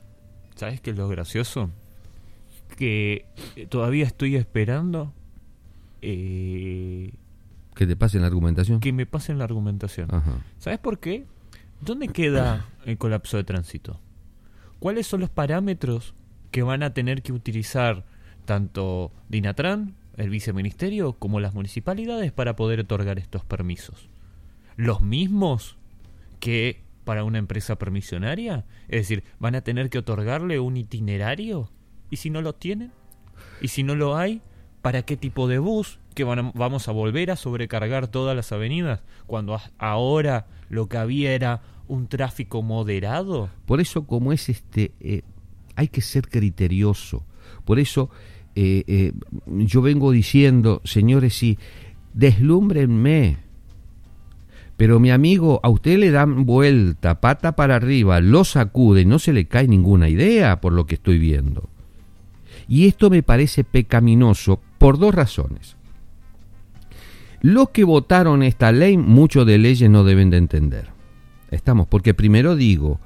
[0.63, 1.71] ¿Sabes qué es lo gracioso?
[2.77, 3.27] Que
[3.69, 5.13] todavía estoy esperando
[6.03, 7.15] eh,
[7.75, 8.79] que te pasen la argumentación.
[8.79, 10.07] Que me pasen la argumentación.
[10.61, 11.25] ¿Sabes por qué?
[11.81, 13.99] ¿Dónde queda el colapso de tránsito?
[14.79, 16.15] ¿Cuáles son los parámetros
[16.53, 18.05] que van a tener que utilizar
[18.45, 24.09] tanto Dinatran, el viceministerio, como las municipalidades para poder otorgar estos permisos.
[24.77, 25.77] Los mismos
[26.39, 31.71] que para una empresa permisionaria, es decir, van a tener que otorgarle un itinerario.
[32.11, 32.93] ¿Y si no lo tienen?
[33.61, 34.43] ¿Y si no lo hay?
[34.83, 35.99] ¿Para qué tipo de bus?
[36.15, 39.01] ¿Que vamos a volver a sobrecargar todas las avenidas?
[39.27, 43.51] Cuando ahora lo que había era un tráfico moderado.
[43.67, 45.23] Por eso, como es este, eh,
[45.77, 47.25] hay que ser criterioso.
[47.65, 48.11] Por eso
[48.55, 49.13] eh, eh,
[49.47, 51.59] yo vengo diciendo, señores, sí,
[52.13, 53.39] deslúmbrenme.
[54.77, 59.33] Pero mi amigo, a usted le dan vuelta, pata para arriba, lo sacude, no se
[59.33, 61.69] le cae ninguna idea por lo que estoy viendo.
[62.69, 65.77] Y esto me parece pecaminoso por dos razones.
[67.41, 70.89] Los que votaron esta ley, muchos de leyes no deben de entender.
[71.51, 73.01] Estamos, porque primero digo,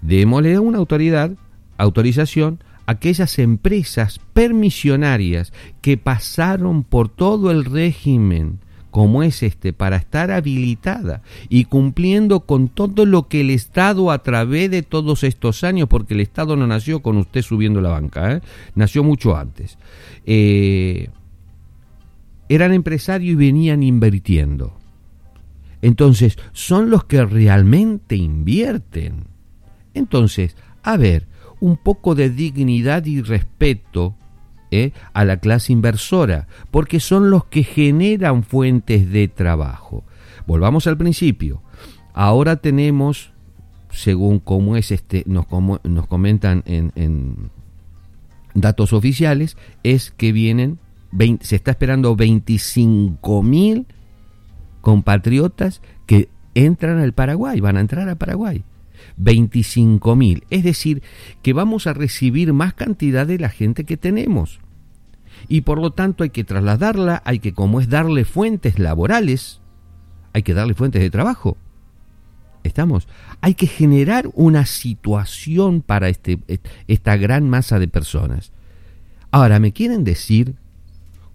[0.00, 1.32] démosle a una autoridad
[1.76, 8.60] autorización aquellas empresas permisionarias que pasaron por todo el régimen
[8.92, 14.22] como es este, para estar habilitada y cumpliendo con todo lo que el Estado a
[14.22, 18.34] través de todos estos años, porque el Estado no nació con usted subiendo la banca,
[18.34, 18.42] ¿eh?
[18.74, 19.78] nació mucho antes,
[20.26, 21.08] eh,
[22.50, 24.74] eran empresarios y venían invirtiendo.
[25.80, 29.24] Entonces, son los que realmente invierten.
[29.94, 31.26] Entonces, a ver,
[31.60, 34.16] un poco de dignidad y respeto
[34.72, 34.92] ¿eh?
[35.12, 40.02] a la clase inversora, porque son los que generan fuentes de trabajo.
[40.46, 41.62] Volvamos al principio.
[42.14, 43.32] Ahora tenemos,
[43.90, 45.46] según cómo es este, nos,
[45.84, 47.50] nos comentan en,
[48.54, 50.78] datos oficiales, es que vienen,
[51.40, 53.86] se está esperando 25 mil
[54.80, 58.64] compatriotas que entran al Paraguay, van a entrar a Paraguay.
[59.16, 60.44] 25 mil.
[60.50, 61.02] Es decir,
[61.42, 64.60] que vamos a recibir más cantidad de la gente que tenemos.
[65.48, 69.60] Y por lo tanto hay que trasladarla, hay que, como es darle fuentes laborales,
[70.32, 71.56] hay que darle fuentes de trabajo.
[72.64, 73.08] ¿Estamos?
[73.40, 76.38] Hay que generar una situación para este,
[76.86, 78.52] esta gran masa de personas.
[79.32, 80.54] Ahora, ¿me quieren decir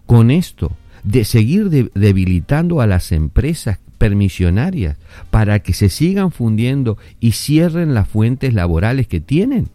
[0.06, 4.96] con esto de seguir debilitando a las empresas permisionarias
[5.30, 9.68] para que se sigan fundiendo y cierren las fuentes laborales que tienen?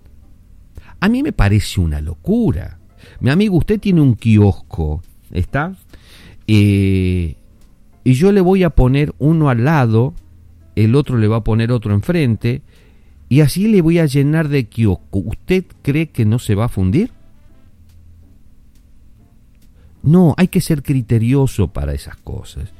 [0.99, 2.79] A mí me parece una locura.
[3.19, 5.75] Mi amigo, usted tiene un kiosco, ¿está?
[6.47, 7.35] Eh,
[8.03, 10.13] y yo le voy a poner uno al lado,
[10.75, 12.61] el otro le va a poner otro enfrente,
[13.29, 15.19] y así le voy a llenar de kiosco.
[15.19, 17.11] ¿Usted cree que no se va a fundir?
[20.03, 22.71] No, hay que ser criterioso para esas cosas.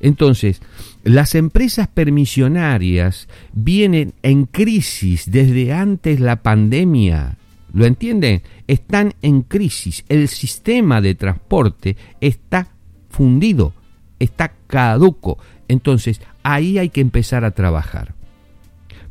[0.00, 0.62] Entonces,
[1.02, 7.36] las empresas permisionarias vienen en crisis desde antes la pandemia.
[7.72, 8.42] ¿Lo entienden?
[8.66, 10.04] Están en crisis.
[10.08, 12.68] El sistema de transporte está
[13.10, 13.74] fundido,
[14.18, 15.38] está caduco.
[15.66, 18.14] Entonces, ahí hay que empezar a trabajar.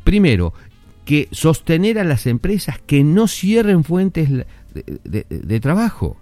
[0.04, 0.54] Primero,
[1.08, 4.30] que sostener a las empresas que no cierren fuentes
[4.74, 6.18] de, trabajo,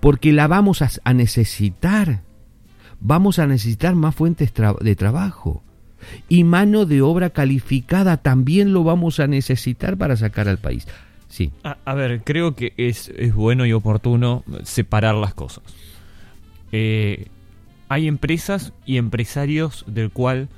[0.00, 2.22] porque la vamos a necesitar
[3.00, 5.62] vamos a necesitar más fuentes de trabajo.
[6.28, 10.86] Y mano de obra calificada también lo vamos a necesitar para sacar al país.
[11.28, 11.52] Sí.
[11.62, 15.62] A, ver, creo que es, bueno y oportuno separar las cosas.
[16.72, 17.26] Eh,
[17.88, 20.48] hay empresas y empresarios del cual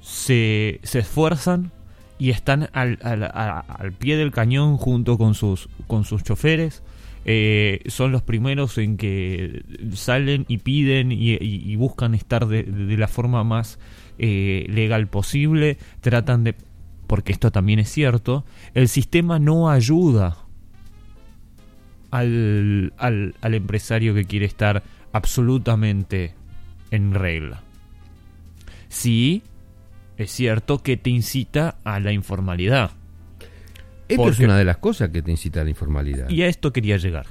[0.00, 1.72] se, se esfuerzan
[2.18, 6.82] y están al, al, al, pie del cañón junto con sus, con sus choferes
[7.24, 12.64] eh, son los primeros en que salen y piden y, buscan estar de,
[12.96, 13.78] la forma más
[14.18, 16.54] eh, legal posible, tratan de,
[17.06, 20.38] porque esto también es cierto, el sistema no ayuda
[22.10, 26.34] al, al, al empresario que quiere estar absolutamente
[26.90, 27.62] en regla.
[28.88, 29.42] Sí,
[30.16, 32.90] es cierto que te incita a la informalidad.
[34.08, 36.28] Esto es una de las cosas que te incita a la informalidad.
[36.30, 37.26] Y a esto quería llegar.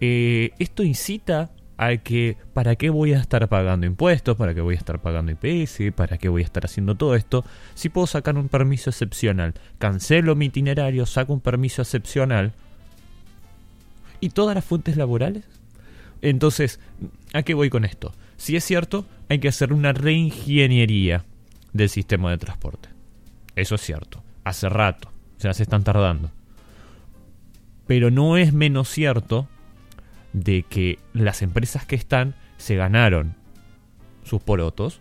[0.00, 4.36] Eh, esto incita a que, ¿para qué voy a estar pagando impuestos?
[4.36, 5.94] ¿Para qué voy a estar pagando IPS?
[5.94, 7.44] ¿Para qué voy a estar haciendo todo esto?
[7.74, 12.52] Si puedo sacar un permiso excepcional, cancelo mi itinerario, saco un permiso excepcional.
[14.20, 15.44] ¿Y todas las fuentes laborales?
[16.20, 16.80] Entonces,
[17.32, 18.12] ¿a qué voy con esto?
[18.36, 21.24] Si es cierto, hay que hacer una reingeniería
[21.72, 22.90] del sistema de transporte.
[23.56, 24.22] Eso es cierto.
[24.44, 26.30] Hace rato sea, se están tardando.
[27.86, 29.48] Pero no es menos cierto
[30.32, 33.34] de que las empresas que están se ganaron
[34.22, 35.00] sus porotos,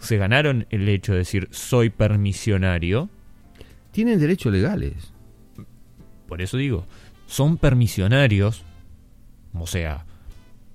[0.00, 3.08] se ganaron el hecho de decir soy permisionario.
[3.92, 5.12] Tienen derechos legales.
[6.26, 6.86] Por eso digo,
[7.26, 8.64] son permisionarios.
[9.54, 10.04] O sea,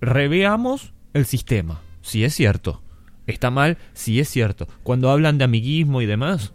[0.01, 2.81] reveamos el sistema, si es cierto.
[3.27, 4.67] Está mal, si es cierto.
[4.83, 6.53] Cuando hablan de amiguismo y demás,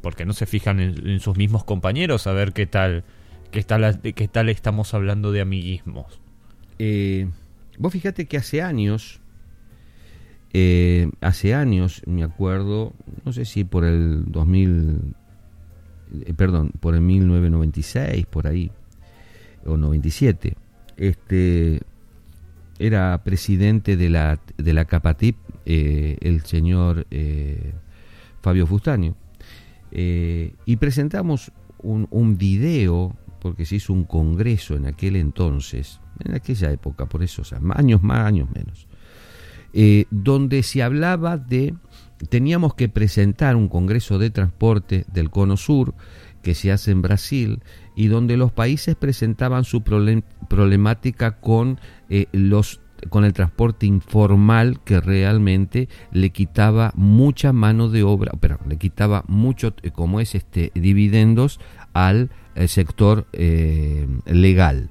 [0.00, 3.04] porque no se fijan en, sus mismos compañeros a ver qué tal,
[3.50, 6.20] qué tal, qué tal estamos hablando de amiguismos.
[6.78, 7.28] Eh,
[7.78, 9.20] vos fíjate que hace años,
[10.52, 12.92] eh, hace años, me acuerdo,
[13.24, 15.14] no sé si por el 2000,
[16.26, 18.70] eh, perdón, por el 1996, por ahí,
[19.66, 20.56] o 97,
[20.96, 21.82] este,
[22.78, 27.06] era presidente de la, de la Capatip, el señor
[28.40, 29.14] Fabio Fustaño
[29.92, 36.70] eh, y presentamos un, video, porque se hizo un congreso en aquel entonces, en aquella
[36.70, 37.42] época, por eso,
[37.74, 38.88] años más, años menos,
[39.72, 41.74] eh, donde se hablaba de,
[42.28, 45.94] teníamos que presentar un congreso de transporte del Cono Sur,
[46.42, 47.62] que se hace en Brasil,
[47.94, 55.00] y donde los países presentaban su problemática con eh, los con el transporte informal que
[55.00, 60.72] realmente le quitaba mucha mano de obra, pero le quitaba mucho, eh, como es este,
[60.74, 61.60] dividendos
[61.92, 64.90] al eh, sector eh, legal.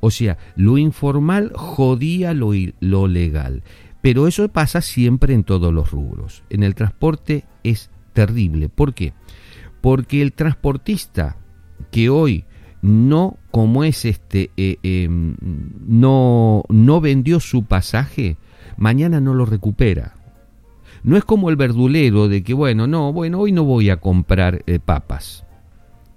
[0.00, 3.62] O sea, lo informal jodía lo, lo legal.
[4.02, 6.44] Pero eso pasa siempre en todos los rubros.
[6.50, 8.68] En el transporte es terrible.
[8.68, 9.14] ¿Por qué?
[9.80, 11.38] Porque el transportista
[11.90, 12.44] que hoy
[12.84, 15.36] no como es este eh, em,
[15.88, 18.36] no no vendió su pasaje
[18.76, 20.12] mañana no lo recupera.
[21.02, 24.64] No es como el verdulero de que bueno no bueno hoy no voy a comprar
[24.66, 25.46] eh, papas.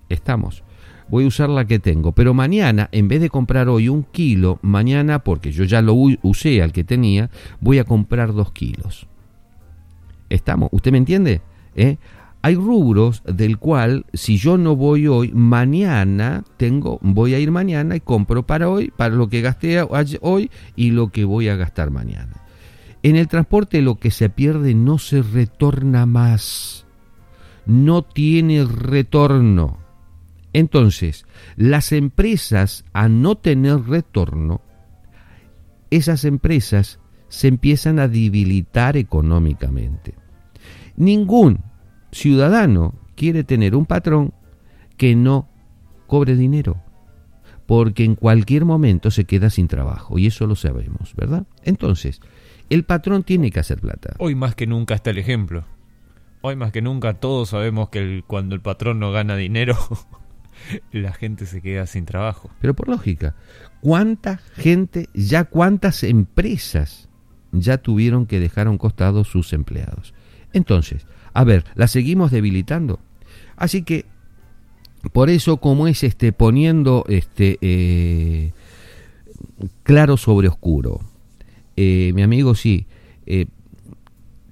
[0.10, 0.64] Estamos.
[1.08, 2.12] Voy a usar la que tengo.
[2.12, 6.62] Pero mañana en vez de comprar hoy un kilo mañana porque yo ya lo usé
[6.62, 7.30] al que tenía
[7.62, 9.08] voy a comprar dos kilos.
[10.30, 10.68] Estamos.
[10.74, 11.40] Usted me entiende
[11.78, 11.98] ¿Eh?
[12.42, 17.96] Hay rubros del cual si yo no voy hoy, mañana tengo, voy a ir mañana
[17.96, 19.82] y compro para hoy, para lo que gasté
[20.22, 22.44] hoy y lo que voy a gastar mañana.
[23.04, 26.86] En el transporte lo que se pierde no se retorna más.
[27.66, 29.80] No tiene retorno.
[30.54, 31.26] Entonces,
[31.56, 34.62] las empresas a no tener retorno,
[35.92, 40.16] esas empresas se empiezan a debilitar económicamente.
[40.96, 41.62] Ningún
[42.12, 44.34] ciudadano quiere tener un patrón
[44.98, 45.48] que no
[46.08, 46.82] cobre dinero,
[47.66, 51.46] porque en cualquier momento se queda sin trabajo, y eso lo sabemos, ¿verdad?
[51.64, 52.22] Entonces,
[52.70, 54.16] el patrón tiene que hacer plata.
[54.20, 55.66] Hoy más que nunca está el ejemplo.
[56.42, 59.76] Hoy más que nunca todos sabemos que cuando el patrón no gana dinero,
[60.92, 62.50] la gente se queda sin trabajo.
[62.62, 63.36] Pero por lógica,
[63.82, 67.10] ¿cuánta gente, ya cuántas empresas
[67.52, 70.14] ya tuvieron que dejar a un costado sus empleados?
[70.54, 73.00] Entonces, a ver, ¿la seguimos debilitando?
[73.56, 74.06] Así que,
[75.12, 78.52] por eso, como es este, poniendo este, eh,
[79.84, 81.02] claro sobre oscuro,
[81.76, 82.88] eh, mi amigo, sí,
[83.26, 83.46] eh,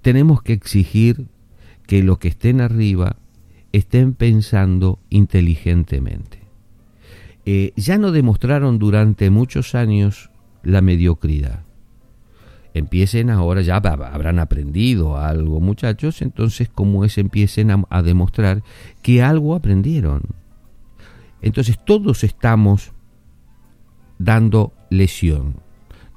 [0.01, 1.25] tenemos que exigir
[1.87, 3.17] que los que estén arriba
[3.71, 6.39] estén pensando inteligentemente.
[7.75, 10.31] ya no demostraron durante muchos años
[10.63, 11.64] la mediocridad
[12.75, 18.63] empiecen ahora, ya habrán aprendido algo muchachos, entonces como es empiecen a, demostrar
[19.01, 20.23] que algo aprendieron.
[21.41, 22.91] Entonces todos estamos
[24.19, 25.63] dando lesión.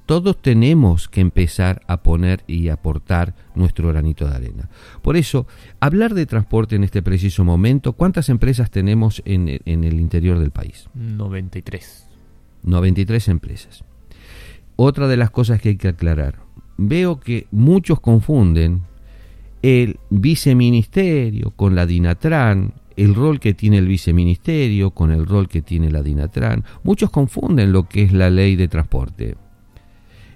[0.05, 4.69] Todos tenemos que empezar a poner y aportar nuestro granito de arena.
[5.03, 5.47] Por eso,
[5.81, 10.51] hablar de transporte en este preciso momento, ¿cuántas empresas tenemos en, en el interior del
[10.51, 10.89] país?
[10.95, 12.09] 93.
[12.65, 13.85] 93 empresas.
[14.77, 16.48] Otra de las cosas que hay que aclarar,
[16.79, 18.83] veo que muchos confunden
[19.61, 25.61] el viceministerio con la Dinatran, el rol que tiene el viceministerio con el rol que
[25.61, 26.65] tiene la Dinatran.
[26.83, 29.37] Muchos confunden lo que es la ley de transporte.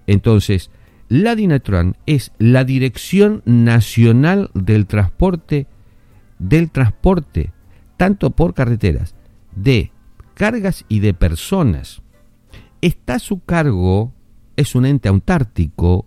[0.06, 0.70] Entonces,
[1.08, 5.66] la Dinatran es la Dirección Nacional del Transporte
[6.38, 7.52] del transporte
[7.96, 9.14] tanto por carreteras
[9.54, 9.92] de
[10.34, 12.02] cargas y de personas.
[12.80, 14.12] Está a su cargo,
[14.56, 16.06] es un ente autártico,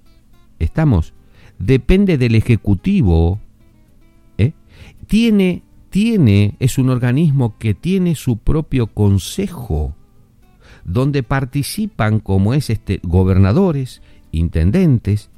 [0.59, 1.13] estamos,
[1.59, 3.39] depende del Ejecutivo,
[4.37, 4.53] ¿eh?
[5.07, 9.95] tiene, tiene, es un organismo que tiene su propio consejo,
[10.83, 14.01] donde participan, como es este, gobernadores,
[14.31, 15.29] intendentes,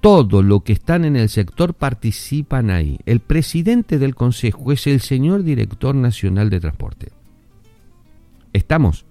[0.00, 2.98] todo lo que están en el sector participan ahí.
[3.04, 7.08] El presidente del consejo es el señor director nacional de transporte.
[8.52, 9.04] ¿Estamos?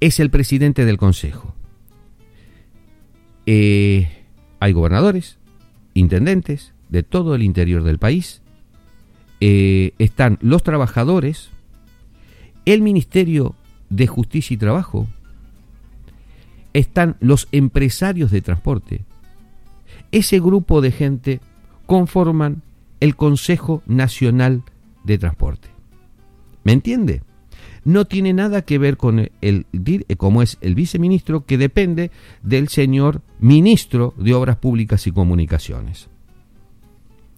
[0.00, 1.54] Es el presidente del consejo.
[3.46, 4.08] Eh,
[4.60, 5.38] hay gobernadores,
[5.94, 8.42] intendentes de todo el interior del país,
[9.40, 11.50] eh, están los trabajadores,
[12.66, 13.54] el Ministerio
[13.88, 15.06] de Justicia y Trabajo,
[16.72, 19.04] están los empresarios de transporte.
[20.12, 21.40] Ese grupo de gente
[21.86, 22.62] conforman
[23.00, 24.62] el Consejo Nacional
[25.04, 25.68] de Transporte.
[26.62, 27.22] ¿Me entiende?
[27.84, 29.66] No tiene nada que ver con el,
[30.16, 32.10] como es el viceministro que depende
[32.42, 36.08] del señor ministro de Obras Públicas y Comunicaciones.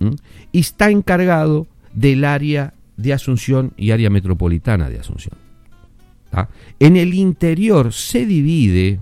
[0.01, 0.14] ¿Mm?
[0.53, 5.36] Y está encargado del área de Asunción y área metropolitana de Asunción.
[6.80, 9.01] En el interior se divide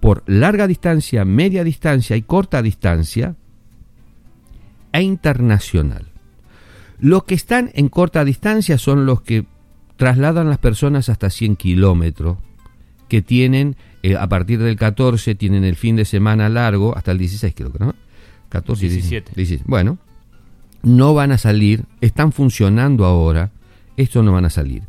[0.00, 3.36] por larga distancia, media distancia y corta distancia
[4.92, 6.06] e internacional.
[6.98, 9.44] Los que están en corta distancia son los que
[10.00, 12.38] trasladan las personas hasta 100 kilómetros,
[13.06, 17.18] que tienen, eh, a partir del 14, tienen el fin de semana largo, hasta el
[17.18, 17.94] 16 creo que, ¿no?
[18.48, 19.32] 14 17.
[19.36, 19.64] 17.
[19.66, 19.98] Bueno,
[20.82, 23.50] no van a salir, están funcionando ahora,
[23.98, 24.84] estos no van a salir.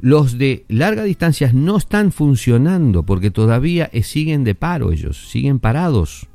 [0.00, 5.58] Los de larga distancia no están funcionando porque todavía eh, siguen de paro ellos, siguen
[5.58, 6.26] parados,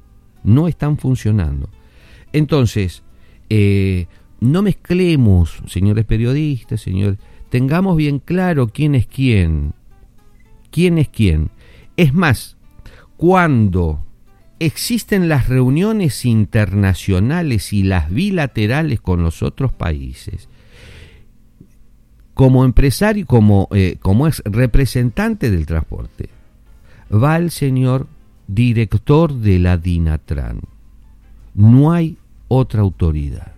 [0.44, 1.68] no están funcionando.
[2.32, 3.02] Entonces,
[3.50, 4.06] eh,
[4.40, 7.18] no mezclemos, señores periodistas, señores,
[7.50, 9.74] tengamos bien claro quién es quién.
[10.72, 11.50] ¿Quién es quién?
[11.98, 12.58] Es más,
[13.18, 14.04] cuando
[14.60, 20.48] existen las reuniones internacionales y las bilaterales con los otros países,
[22.34, 26.30] como empresario, como, eh, como es representante del transporte,
[27.12, 28.08] va el señor
[28.48, 30.62] director de la DINATRAN.
[31.54, 33.54] No hay otra autoridad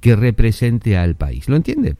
[0.00, 1.48] que represente al país.
[1.48, 1.96] ¿Lo entiende?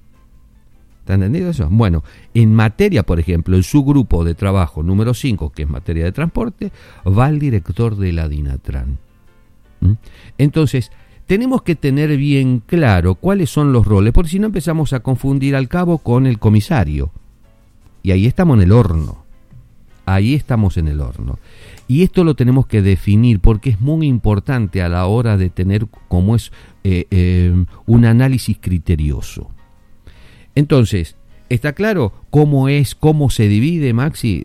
[1.03, 1.67] ¿Está entendido eso?
[1.69, 6.05] Bueno, en materia, por ejemplo, en su grupo de trabajo número 5, que es materia
[6.05, 6.71] de transporte,
[7.05, 8.99] va el director de la DINATRAN.
[9.81, 9.93] ¿Mm?
[10.39, 10.93] Entonces,
[11.27, 15.57] tenemos que tener bien claro cuáles son los roles, porque si no empezamos a confundir
[15.57, 17.11] al cabo con el comisario.
[18.05, 19.25] Y ahí estamos en el horno.
[20.07, 21.41] Ahí estamos en el horno.
[21.89, 25.89] Y esto lo tenemos que definir porque es muy importante a la hora de tener
[26.07, 26.53] como es
[26.85, 29.51] eh, eh, un análisis criterioso.
[30.55, 31.17] Entonces,
[31.49, 34.45] ¿está claro cómo es, cómo se divide, Maxi?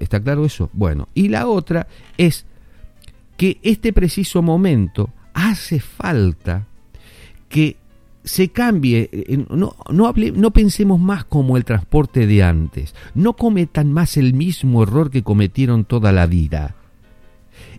[0.00, 0.70] ¿Está claro eso?
[0.72, 2.46] Bueno, y la otra es
[3.36, 6.66] que este preciso momento hace falta
[7.48, 7.76] que
[8.24, 13.92] se cambie, eh, no, no, no, pensemos más como el transporte de antes, no cometan
[13.92, 16.74] más el mismo error que cometieron toda la vida.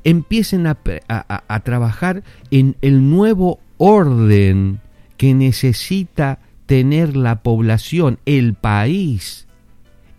[0.06, 0.78] Empiecen a,
[1.10, 4.80] a trabajar en el nuevo orden
[5.18, 9.48] que necesita tener la población, el país.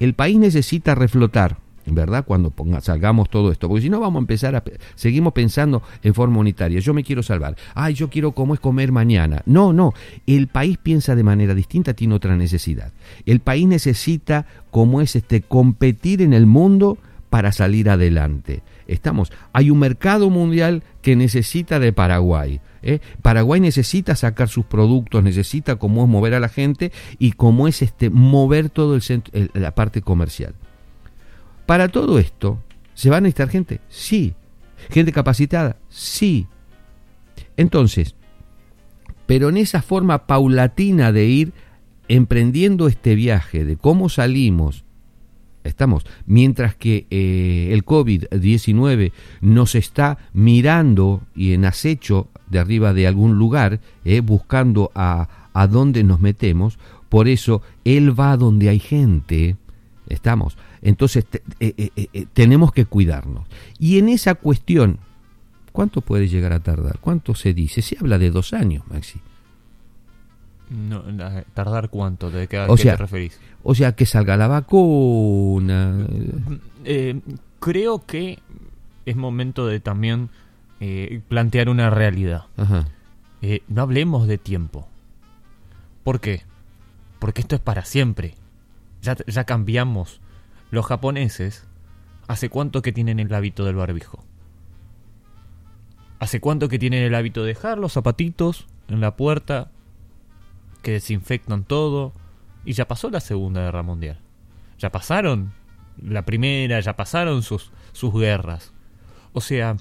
[0.01, 1.59] El país necesita reflotar.
[1.91, 2.25] ¿verdad?
[2.27, 4.63] Cuando salgamos todo esto, porque si no vamos a empezar a
[4.95, 6.81] seguimos pensando en forma unitaria.
[6.81, 7.57] Yo me quiero salvar.
[7.75, 9.43] Ay, yo quiero cómo es comer mañana.
[9.47, 9.95] No, no,
[10.27, 12.93] el país piensa de manera distinta, tiene otra necesidad.
[13.27, 16.99] El país necesita como es este competir en el mundo
[17.31, 18.63] para salir adelante.
[18.89, 22.61] Estamos, hay un mercado mundial que necesita de Paraguay.
[22.83, 23.01] ¿eh?
[23.21, 27.83] Paraguay necesita sacar sus productos, necesita cómo es mover a la gente y cómo es
[27.83, 28.99] este mover todo
[29.53, 30.55] la parte comercial.
[31.67, 32.63] Para todo esto,
[32.95, 33.81] ¿se va a necesitar gente?
[33.89, 34.35] Sí.
[34.89, 35.77] ¿Gente capacitada?
[35.91, 36.47] Sí.
[37.59, 38.15] Entonces,
[39.27, 41.53] pero en esa forma paulatina de ir
[42.09, 44.87] emprendiendo este viaje, de cómo salimos,
[45.69, 53.07] estamos, mientras que eh, el COVID-19 nos está mirando y en acecho de arriba de
[53.07, 58.79] algún lugar, eh, buscando a, a dónde nos metemos, por eso Él va donde hay
[58.79, 59.57] gente,
[60.09, 61.27] estamos, entonces
[61.61, 63.47] eh, eh, tenemos que cuidarnos.
[63.79, 64.99] Y en esa cuestión,
[65.73, 66.99] ¿cuánto puede llegar a tardar?
[67.01, 67.83] ¿Cuánto se dice?
[67.83, 69.21] Se habla de dos años, Maxi.
[70.71, 71.03] No,
[71.55, 72.31] ¿Tardar cuánto?
[72.31, 73.41] ¿De qué, qué te referís?
[73.63, 76.07] O sea, que salga la vacuna.
[77.61, 78.39] creo que
[79.07, 80.31] es momento de también
[81.29, 82.45] plantear una realidad.
[83.69, 84.89] no hablemos de tiempo.
[86.05, 86.43] ¿Por qué?
[87.19, 88.35] Porque esto es para siempre.
[89.03, 90.21] Ya, ya cambiamos
[90.71, 91.65] los japoneses,
[92.27, 94.25] ¿hace cuánto que tienen el hábito del barbijo?
[96.19, 99.71] ¿Hace cuánto que tienen el hábito de dejar los zapatitos en la puerta,
[100.83, 102.13] que desinfectan todo?
[102.65, 104.19] Y ya pasó la Segunda Guerra Mundial.
[104.79, 105.53] Ya pasaron
[106.03, 108.73] la primera, ya pasaron sus, sus guerras.
[109.33, 109.77] O sea,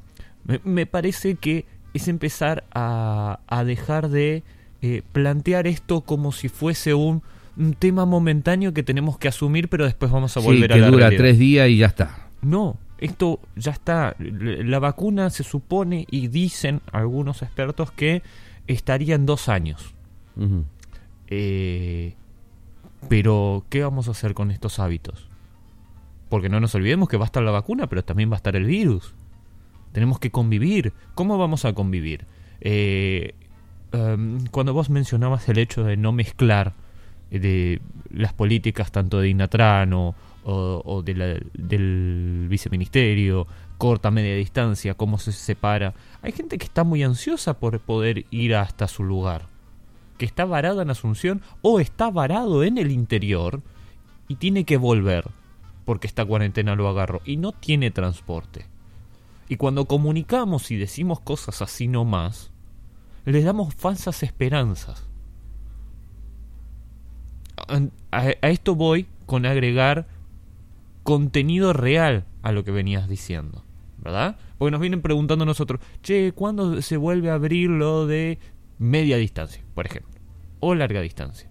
[0.63, 4.43] me, parece que es empezar a, a dejar de
[4.81, 7.21] eh, plantear esto como si fuese un
[7.57, 11.09] un tema momentáneo que tenemos que asumir, pero después vamos a volver a la dura
[11.09, 12.29] tres días y ya está.
[12.41, 14.15] No, esto ya está.
[14.19, 18.21] La vacuna se supone y dicen algunos expertos que
[18.67, 19.93] estaría en dos años.
[21.27, 22.15] Eh,
[23.09, 25.29] pero, ¿qué vamos a hacer con estos hábitos?
[26.29, 28.55] Porque no nos olvidemos que va a estar la vacuna, pero también va a estar
[28.55, 29.13] el virus.
[29.91, 30.93] Tenemos que convivir.
[31.15, 32.25] ¿Cómo vamos a convivir?
[32.61, 33.33] Eh,
[33.91, 36.73] em, cuando vos mencionabas el hecho de no mezclar
[37.31, 40.15] de las políticas tanto de Inatrano
[40.49, 43.47] o, del viceministerio,
[43.77, 45.93] corta, media distancia, cómo se separa.
[46.21, 49.47] Hay gente que está muy ansiosa por poder ir hasta su lugar,
[50.17, 53.61] que está varado en Asunción o está varado en el interior
[54.27, 55.25] y tiene que volver
[55.85, 58.65] porque esta cuarentena lo agarró y no tiene transporte.
[59.47, 62.51] Y cuando comunicamos y decimos cosas así nomás,
[63.25, 65.07] les damos falsas esperanzas
[68.11, 70.07] a, esto voy con agregar
[71.03, 73.63] contenido real a lo que venías diciendo,
[73.97, 74.37] ¿verdad?
[74.57, 78.39] Porque nos vienen preguntando nosotros, che, ¿cuándo se vuelve a abrir lo de
[78.77, 80.11] media distancia, por ejemplo?
[80.59, 81.49] O larga distancia.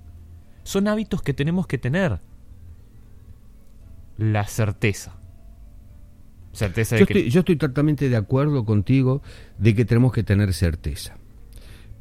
[0.62, 2.20] Son hábitos que tenemos que tener.
[4.18, 5.16] La certeza.
[6.53, 9.22] certeza de yo, estoy, yo estoy totalmente de acuerdo contigo
[9.59, 11.16] de que tenemos que tener certeza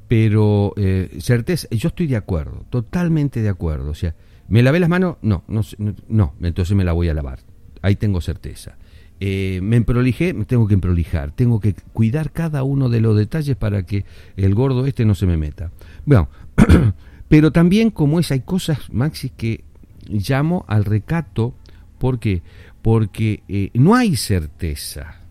[0.08, 3.90] pero eh, certeza, yo estoy de acuerdo, totalmente de acuerdo.
[3.90, 4.16] O sea,
[4.48, 5.18] ¿me lavé las manos?
[5.22, 5.62] No, no,
[6.08, 7.40] no, entonces me la voy a lavar.
[7.82, 8.78] Ahí tengo certeza.
[9.20, 13.56] Eh, me emprolijé, me tengo que emprolijar, tengo que cuidar cada uno de los detalles
[13.56, 14.04] para que
[14.36, 15.72] el gordo este no se me meta.
[16.06, 16.28] Bueno,
[17.30, 19.64] pero también como es, hay cosas, Maxi, que
[20.08, 21.56] llamo al recato,
[21.98, 22.44] ¿por qué?
[22.82, 25.22] Porque eh, no hay certeza.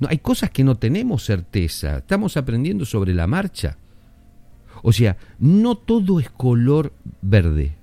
[0.00, 3.78] No, hay cosas que no tenemos certeza, estamos aprendiendo sobre la marcha.
[4.82, 6.92] O sea, no todo es color
[7.22, 7.77] verde.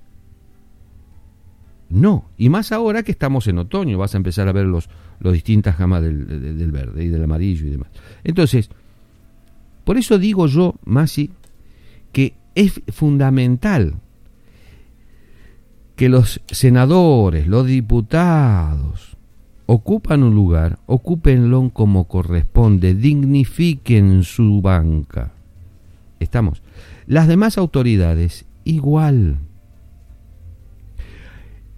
[1.88, 4.88] No, y más ahora que estamos en otoño, vas a empezar a ver los,
[5.20, 7.88] los distintas gamas del, del, verde y del amarillo y demás.
[8.24, 8.70] Entonces,
[9.84, 11.30] Por eso digo yo, Masi,
[12.12, 13.94] que es fundamental
[15.94, 19.16] que los senadores, los diputados,
[19.66, 25.32] ocupan un lugar, ocúpenlo como corresponde, dignifiquen su banca.
[26.20, 26.62] Estamos.
[27.06, 29.38] Las demás autoridades, igual.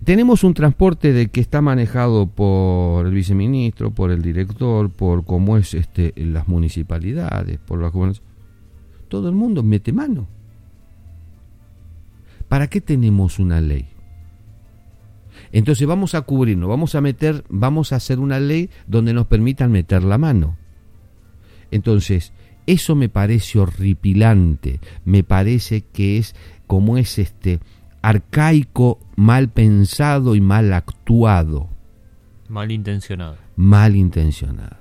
[0.09, 5.59] Tenemos un transporte de que está manejado por el viceministro, por el director, por cómo
[5.59, 8.23] es este, las municipalidades, por las
[9.09, 10.27] Todo el mundo mete mano.
[12.49, 13.87] ¿Para qué tenemos una ley?
[15.53, 19.71] Entonces vamos a cubrirnos, vamos a meter, vamos a hacer una ley donde nos permitan
[19.71, 20.57] meter la mano.
[21.71, 22.33] Entonces,
[22.67, 26.35] eso me parece horripilante, me parece que es
[26.67, 27.61] como es este
[28.09, 31.69] arcaico, mal pensado y mal actuado.
[32.49, 33.37] Mal intencionado.
[33.57, 34.79] Mal intencionado.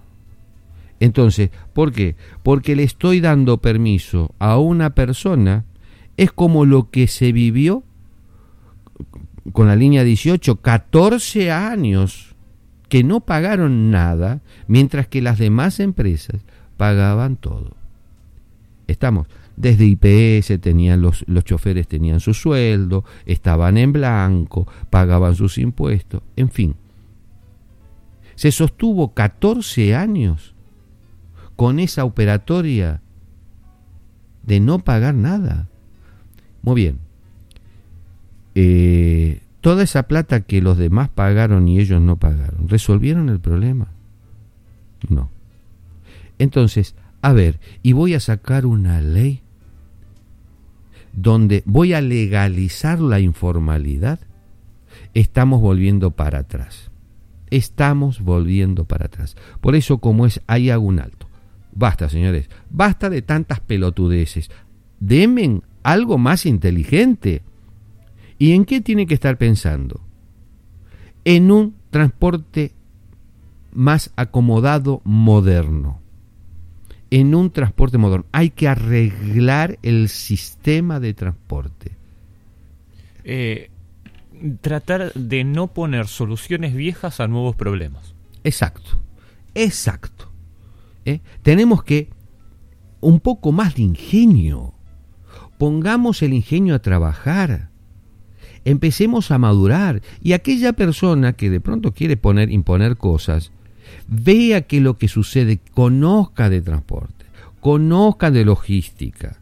[1.02, 2.16] Entonces, ¿por qué?
[2.42, 5.66] Porque le estoy dando permiso a una persona,
[6.16, 7.84] es como lo que se vivió
[9.52, 12.36] con la línea 18, 14 años
[12.88, 16.42] que no pagaron nada, mientras que las demás empresas
[16.78, 17.76] pagaban todo.
[18.88, 19.28] Estamos,
[19.58, 26.22] desde IPS tenían los, los choferes tenían su sueldo, estaban en blanco, pagaban sus impuestos,
[26.36, 26.76] en fin.
[28.36, 30.54] Se sostuvo 14 años
[31.56, 33.02] con esa operatoria
[34.44, 35.68] de no pagar nada.
[36.62, 37.00] Muy bien.
[38.54, 43.88] Eh, toda esa plata que los demás pagaron y ellos no pagaron, ¿resolvieron el problema?
[45.10, 45.32] No.
[46.38, 49.42] Entonces, a ver, y voy a sacar una ley
[51.18, 54.20] donde voy a legalizar la informalidad,
[55.16, 56.92] estamos volviendo para atrás.
[57.50, 59.36] Estamos volviendo para atrás.
[59.60, 61.28] Por eso, como es, ahí hago un alto.
[61.74, 64.52] Basta, señores, basta de tantas pelotudeces.
[65.00, 67.42] Demen algo más inteligente.
[68.38, 70.02] ¿Y en qué tiene que estar pensando?
[71.26, 72.74] En un transporte
[73.72, 76.00] más acomodado, moderno.
[77.10, 78.26] En un transporte moderno.
[78.32, 81.92] Hay que arreglar el sistema de transporte.
[83.24, 83.70] Eh,
[84.62, 88.14] tratar de no poner soluciones viejas a nuevos problemas.
[88.44, 89.02] Exacto,
[89.56, 90.32] exacto.
[91.06, 91.22] ¿Eh?
[91.44, 92.10] Tenemos que
[93.00, 94.74] un poco más de ingenio.
[95.58, 97.70] Pongamos el ingenio a trabajar
[98.70, 103.52] empecemos a madurar y aquella persona que de pronto quiere poner imponer cosas
[104.08, 107.18] vea que lo que sucede conozca de transporte
[107.60, 109.40] conozca de logística.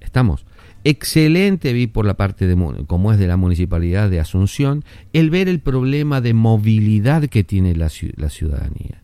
[0.00, 0.44] Estamos
[0.84, 5.48] excelente vi por la parte de como es de la municipalidad de Asunción el ver
[5.48, 9.02] el problema de movilidad que tiene la, la ciudadanía.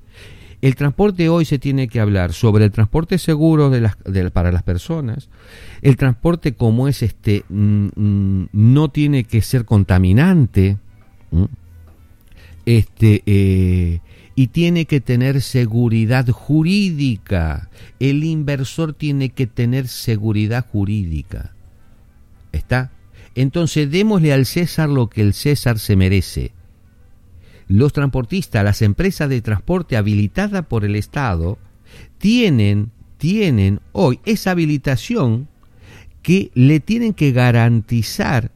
[0.60, 3.96] El transporte hoy se tiene que hablar sobre el transporte seguro de las,
[4.32, 5.28] para las personas,
[5.80, 10.76] el transporte como es este mm, mm, no tiene que ser contaminante,
[12.64, 14.00] este eh,
[14.34, 17.68] y tiene que tener seguridad jurídica.
[18.00, 21.54] El inversor tiene que tener seguridad jurídica.
[22.52, 22.92] ¿Está?
[23.34, 26.52] Entonces démosle al César lo que el César se merece
[27.72, 31.58] los transportistas, las empresas de transporte habilitadas por el Estado,
[32.18, 35.48] tienen, tienen hoy esa habilitación
[36.22, 38.50] que le tienen que garantizar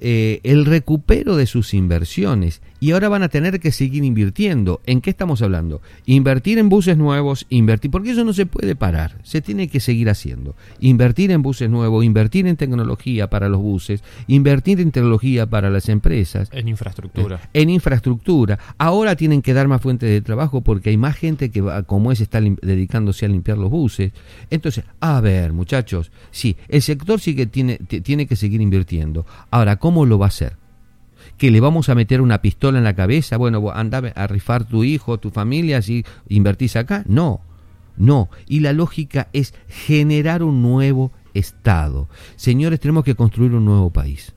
[0.00, 4.80] eh, el recupero de sus inversiones y ahora van a tener que seguir invirtiendo.
[4.86, 5.82] ¿En qué estamos hablando?
[6.06, 10.08] Invertir en buses nuevos, invertir, porque eso no se puede parar, se tiene que seguir
[10.10, 10.54] haciendo.
[10.80, 15.88] Invertir en buses nuevos, invertir en tecnología para los buses, invertir en tecnología para las
[15.88, 16.48] empresas.
[16.52, 17.40] En infraestructura.
[17.52, 18.58] Eh, en infraestructura.
[18.78, 22.12] Ahora tienen que dar más fuentes de trabajo porque hay más gente que va, como
[22.12, 24.12] es, está dedicándose a limpiar los buses.
[24.50, 29.26] Entonces, a ver, muchachos, sí, el sector sí que tiene, tiene que seguir invirtiendo.
[29.50, 30.57] Ahora, ¿cómo lo va a hacer?
[31.38, 34.84] Que le vamos a meter una pistola en la cabeza, bueno, anda a rifar tu
[34.84, 37.04] hijo, tu familia, si invertís acá.
[37.06, 37.40] No,
[37.96, 38.28] no.
[38.46, 42.08] Y la lógica es generar un nuevo Estado.
[42.36, 44.34] Señores, tenemos que construir un nuevo país.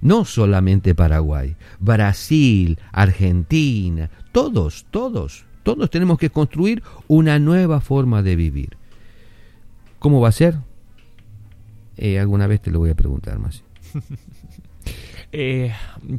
[0.00, 8.36] No solamente Paraguay, Brasil, Argentina, todos, todos, todos tenemos que construir una nueva forma de
[8.36, 8.76] vivir.
[9.98, 10.58] ¿Cómo va a ser?
[11.96, 13.64] Eh, alguna vez te lo voy a preguntar más.
[15.32, 15.72] Eh,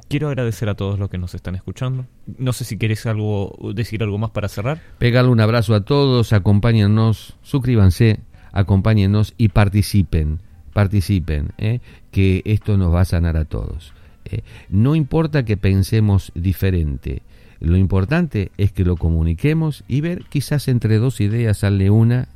[0.07, 2.05] quiero agradecer a todos los que nos están escuchando.
[2.37, 4.81] No sé si quieres algo, decir algo más para cerrar.
[4.99, 8.19] Pegarle un abrazo a todos, acompáñennos, suscríbanse,
[8.51, 10.39] acompáñennos y participen,
[10.73, 11.79] participen, eh,
[12.11, 13.93] que esto nos va a sanar a todos.
[14.25, 14.41] Eh.
[14.69, 17.21] No importa que pensemos diferente,
[17.59, 22.27] Lo importante es que lo comuniquemos y ver quizás entre dos ideas sale una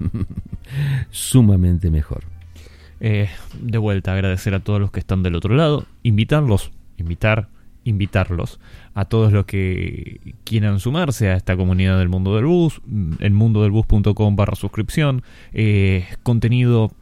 [1.12, 2.33] sumamente mejor.
[3.06, 3.28] Eh,
[3.60, 7.48] de vuelta, agradecer a todos los que están del otro lado, invitarlos, invitar,
[7.84, 8.58] invitarlos
[8.94, 12.80] a todos los que quieran sumarse a esta comunidad del mundo del bus,
[13.20, 16.92] el mundo del bus.com barra suscripción, eh, contenido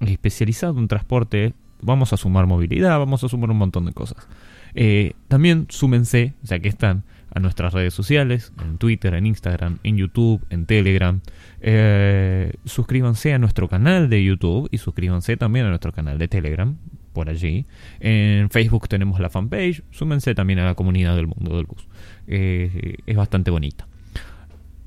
[0.00, 4.26] especializado en transporte, vamos a sumar movilidad, vamos a sumar un montón de cosas.
[4.74, 7.04] Eh, también súmense, ya que están,
[7.34, 11.20] a nuestras redes sociales, en Twitter, en Instagram, en YouTube, en Telegram.
[11.60, 16.76] Eh, suscríbanse a nuestro canal de YouTube y suscríbanse también a nuestro canal de Telegram,
[17.12, 17.66] por allí.
[18.00, 21.86] En Facebook tenemos la fanpage, súmense también a la comunidad del mundo del bus.
[22.26, 23.86] Eh, es bastante bonita.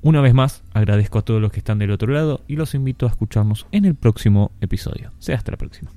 [0.02, 3.06] Una vez más, agradezco a todos los que están del otro lado y los invito
[3.06, 5.10] a escucharnos en el próximo episodio.
[5.18, 5.90] Sea hasta la próxima.